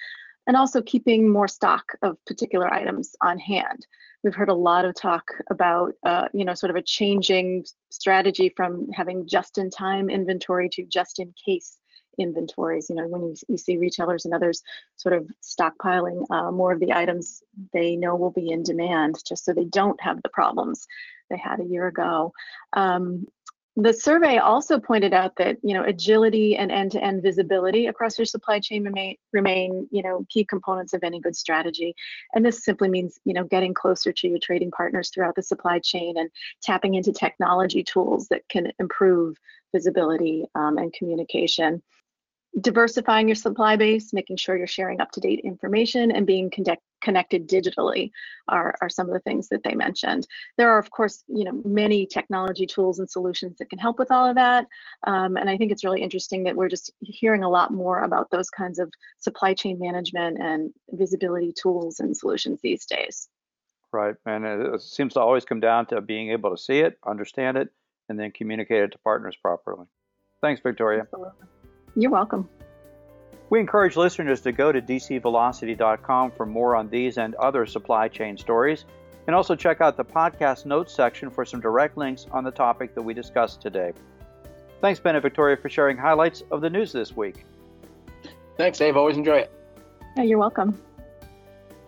and 0.46 0.57
also 0.57 0.83
keeping 0.83 1.28
more 1.28 1.48
stock 1.48 1.85
of 2.02 2.22
particular 2.26 2.72
items 2.72 3.16
on 3.22 3.38
hand. 3.38 3.87
We've 4.22 4.35
heard 4.35 4.48
a 4.48 4.54
lot 4.54 4.85
of 4.85 4.94
talk 4.94 5.24
about, 5.50 5.94
uh, 6.04 6.28
you 6.33 6.44
know, 6.44 6.54
sort 6.54 6.70
of 6.70 6.76
a 6.76 6.83
changing 6.83 7.66
strategy 7.90 8.52
from 8.57 8.88
having 8.92 9.26
just-in-time 9.26 10.09
inventory 10.11 10.68
to 10.70 10.85
just-in-case 10.85 11.78
inventories. 12.18 12.88
You 12.88 12.96
know, 12.96 13.09
when 13.09 13.22
you, 13.22 13.35
you 13.48 13.59
see 13.59 13.76
retailers 13.76 14.24
and 14.24 14.35
others 14.35 14.62
sort 14.96 15.14
of 15.14 15.28
stockpiling 15.42 16.24
uh, 16.30 16.50
more 16.50 16.72
of 16.72 16.80
the 16.80 16.92
items 16.92 17.42
they 17.72 17.96
know 17.96 18.16
will 18.16 18.30
be 18.30 18.50
in 18.50 18.62
demand, 18.62 19.16
just 19.26 19.44
so 19.44 19.52
they 19.52 19.64
don't 19.64 20.00
have 20.00 20.22
the 20.22 20.28
problems 20.30 20.87
they 21.30 21.38
had 21.38 21.61
a 21.61 21.64
year 21.64 21.87
ago. 21.87 22.33
Um, 22.72 23.26
the 23.76 23.92
survey 23.92 24.38
also 24.38 24.78
pointed 24.78 25.12
out 25.12 25.34
that 25.37 25.56
you 25.62 25.74
know 25.74 25.82
agility 25.82 26.56
and 26.56 26.70
end-to-end 26.70 27.22
visibility 27.22 27.87
across 27.87 28.16
your 28.18 28.24
supply 28.24 28.60
chain 28.60 28.84
remain, 28.84 29.16
remain 29.32 29.88
you 29.90 30.02
know 30.02 30.24
key 30.28 30.44
components 30.44 30.92
of 30.92 31.02
any 31.02 31.20
good 31.20 31.34
strategy. 31.34 31.94
And 32.34 32.44
this 32.44 32.64
simply 32.64 32.88
means 32.88 33.18
you 33.24 33.34
know 33.34 33.44
getting 33.44 33.74
closer 33.74 34.12
to 34.12 34.28
your 34.28 34.38
trading 34.38 34.70
partners 34.70 35.10
throughout 35.10 35.34
the 35.34 35.42
supply 35.42 35.80
chain 35.80 36.16
and 36.18 36.30
tapping 36.62 36.94
into 36.94 37.12
technology 37.12 37.82
tools 37.82 38.28
that 38.28 38.48
can 38.48 38.72
improve 38.78 39.37
visibility 39.72 40.44
um, 40.54 40.78
and 40.78 40.92
communication 40.92 41.82
diversifying 42.60 43.28
your 43.28 43.34
supply 43.34 43.76
base, 43.76 44.12
making 44.12 44.36
sure 44.36 44.56
you're 44.56 44.66
sharing 44.66 45.00
up-to-date 45.00 45.40
information 45.40 46.10
and 46.12 46.26
being 46.26 46.50
connect, 46.50 46.82
connected 47.02 47.48
digitally 47.48 48.10
are, 48.48 48.74
are 48.80 48.88
some 48.88 49.08
of 49.08 49.12
the 49.12 49.20
things 49.20 49.48
that 49.48 49.62
they 49.64 49.74
mentioned. 49.74 50.26
There 50.56 50.70
are, 50.70 50.78
of 50.78 50.90
course, 50.90 51.24
you 51.26 51.44
know, 51.44 51.60
many 51.64 52.06
technology 52.06 52.66
tools 52.66 52.98
and 53.00 53.10
solutions 53.10 53.58
that 53.58 53.70
can 53.70 53.78
help 53.78 53.98
with 53.98 54.10
all 54.10 54.28
of 54.28 54.36
that. 54.36 54.66
Um, 55.06 55.36
and 55.36 55.50
I 55.50 55.56
think 55.56 55.72
it's 55.72 55.84
really 55.84 56.02
interesting 56.02 56.44
that 56.44 56.54
we're 56.54 56.68
just 56.68 56.92
hearing 57.00 57.42
a 57.42 57.50
lot 57.50 57.72
more 57.72 58.02
about 58.04 58.30
those 58.30 58.50
kinds 58.50 58.78
of 58.78 58.92
supply 59.18 59.54
chain 59.54 59.78
management 59.78 60.38
and 60.40 60.72
visibility 60.92 61.52
tools 61.52 61.98
and 62.00 62.16
solutions 62.16 62.60
these 62.62 62.86
days. 62.86 63.28
Right, 63.92 64.14
and 64.26 64.44
it 64.44 64.82
seems 64.82 65.14
to 65.14 65.20
always 65.20 65.44
come 65.44 65.60
down 65.60 65.86
to 65.86 66.00
being 66.00 66.30
able 66.30 66.50
to 66.50 66.58
see 66.60 66.80
it, 66.80 66.98
understand 67.06 67.56
it, 67.56 67.68
and 68.08 68.18
then 68.18 68.32
communicate 68.32 68.82
it 68.82 68.92
to 68.92 68.98
partners 68.98 69.36
properly. 69.36 69.86
Thanks, 70.40 70.60
Victoria. 70.60 71.02
Absolutely. 71.02 71.46
You're 71.96 72.11
welcome. 72.11 72.48
We 73.50 73.61
encourage 73.61 73.96
listeners 73.96 74.40
to 74.40 74.52
go 74.52 74.72
to 74.72 74.83
dcvelocity.com 74.83 76.33
for 76.33 76.44
more 76.44 76.74
on 76.74 76.88
these 76.88 77.18
and 77.18 77.35
other 77.37 77.66
supply 77.66 78.09
chain 78.09 78.37
stories, 78.37 78.85
and 79.26 79.37
also 79.37 79.54
check 79.54 79.80
out 79.80 79.96
the 79.96 80.04
podcast 80.04 80.66
notes 80.66 80.92
section 80.92 81.30
for 81.30 81.44
some 81.44 81.61
direct 81.61 81.96
links 81.96 82.26
on 82.33 82.42
the 82.42 82.50
topic 82.50 82.94
that 82.94 83.02
we 83.02 83.14
discussed 83.14 83.61
today. 83.61 83.92
Thanks, 84.80 84.98
Ben 84.98 85.14
and 85.14 85.22
Victoria, 85.22 85.57
for 85.57 85.68
sharing 85.68 85.96
highlights 85.96 86.42
of 86.50 86.61
the 86.61 86.68
news 86.68 86.90
this 86.90 87.16
week. 87.16 87.44
Thanks, 88.57 88.78
Dave. 88.78 88.96
Always 88.96 89.16
enjoy 89.16 89.38
it. 89.38 89.52
Yeah, 90.16 90.24
you're 90.24 90.38
welcome. 90.38 90.80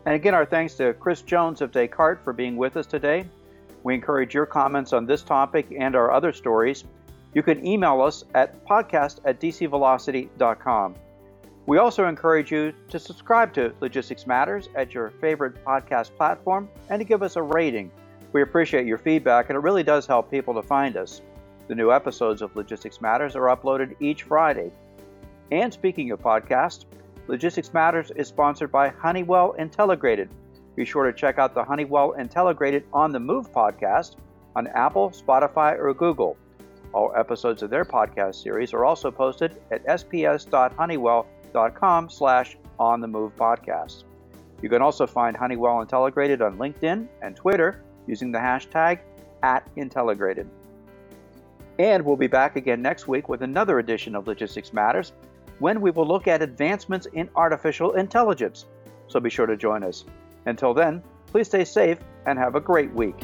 And 0.04 0.14
again, 0.14 0.34
our 0.34 0.46
thanks 0.46 0.74
to 0.74 0.94
Chris 0.94 1.22
Jones 1.22 1.60
of 1.60 1.72
Descartes 1.72 2.22
for 2.22 2.32
being 2.32 2.56
with 2.56 2.76
us 2.76 2.86
today. 2.86 3.24
We 3.82 3.94
encourage 3.94 4.34
your 4.34 4.46
comments 4.46 4.92
on 4.92 5.04
this 5.04 5.22
topic 5.22 5.66
and 5.76 5.96
our 5.96 6.12
other 6.12 6.32
stories 6.32 6.84
you 7.34 7.42
can 7.42 7.66
email 7.66 8.00
us 8.00 8.24
at 8.34 8.64
podcast 8.66 9.20
at 9.24 9.40
dcvelocity.com. 9.40 10.94
We 11.66 11.78
also 11.78 12.06
encourage 12.06 12.52
you 12.52 12.72
to 12.90 12.98
subscribe 12.98 13.52
to 13.54 13.74
Logistics 13.80 14.26
Matters 14.26 14.68
at 14.76 14.94
your 14.94 15.10
favorite 15.20 15.64
podcast 15.64 16.16
platform 16.16 16.68
and 16.90 17.00
to 17.00 17.04
give 17.04 17.22
us 17.22 17.34
a 17.34 17.42
rating. 17.42 17.90
We 18.32 18.42
appreciate 18.42 18.86
your 18.86 18.98
feedback, 18.98 19.48
and 19.48 19.56
it 19.56 19.60
really 19.60 19.82
does 19.82 20.06
help 20.06 20.30
people 20.30 20.54
to 20.54 20.62
find 20.62 20.96
us. 20.96 21.22
The 21.68 21.74
new 21.74 21.90
episodes 21.90 22.42
of 22.42 22.54
Logistics 22.54 23.00
Matters 23.00 23.34
are 23.34 23.56
uploaded 23.56 23.96
each 23.98 24.22
Friday. 24.22 24.70
And 25.50 25.72
speaking 25.72 26.12
of 26.12 26.20
podcasts, 26.20 26.84
Logistics 27.26 27.74
Matters 27.74 28.12
is 28.12 28.28
sponsored 28.28 28.70
by 28.70 28.88
Honeywell 28.88 29.52
Intelligrated. 29.52 30.28
Be 30.76 30.84
sure 30.84 31.04
to 31.04 31.12
check 31.12 31.38
out 31.38 31.54
the 31.54 31.64
Honeywell 31.64 32.12
Intelligrated 32.12 32.84
on 32.92 33.10
the 33.10 33.18
Move 33.18 33.50
podcast 33.50 34.14
on 34.54 34.68
Apple, 34.68 35.10
Spotify, 35.10 35.76
or 35.76 35.92
Google. 35.92 36.36
All 36.92 37.12
episodes 37.16 37.62
of 37.62 37.70
their 37.70 37.84
podcast 37.84 38.42
series 38.42 38.72
are 38.72 38.84
also 38.84 39.10
posted 39.10 39.56
at 39.70 39.84
sps.honeywell.com 39.86 42.10
slash 42.10 42.56
on 42.78 43.00
the 43.00 43.08
move 43.08 43.34
podcast. 43.36 44.04
You 44.62 44.68
can 44.68 44.82
also 44.82 45.06
find 45.06 45.36
Honeywell 45.36 45.80
Intelligrated 45.80 46.42
on 46.42 46.56
LinkedIn 46.56 47.06
and 47.22 47.36
Twitter 47.36 47.82
using 48.06 48.32
the 48.32 48.38
hashtag 48.38 49.00
at 49.42 49.68
Intelligrated. 49.76 50.48
And 51.78 52.04
we'll 52.04 52.16
be 52.16 52.26
back 52.26 52.56
again 52.56 52.80
next 52.80 53.06
week 53.06 53.28
with 53.28 53.42
another 53.42 53.78
edition 53.78 54.14
of 54.14 54.26
Logistics 54.26 54.72
Matters 54.72 55.12
when 55.58 55.80
we 55.80 55.90
will 55.90 56.06
look 56.06 56.26
at 56.26 56.42
advancements 56.42 57.06
in 57.12 57.28
artificial 57.36 57.92
intelligence. 57.92 58.66
So 59.08 59.20
be 59.20 59.30
sure 59.30 59.46
to 59.46 59.56
join 59.56 59.82
us. 59.82 60.04
Until 60.46 60.74
then, 60.74 61.02
please 61.26 61.48
stay 61.48 61.64
safe 61.64 61.98
and 62.26 62.38
have 62.38 62.54
a 62.54 62.60
great 62.60 62.92
week. 62.92 63.16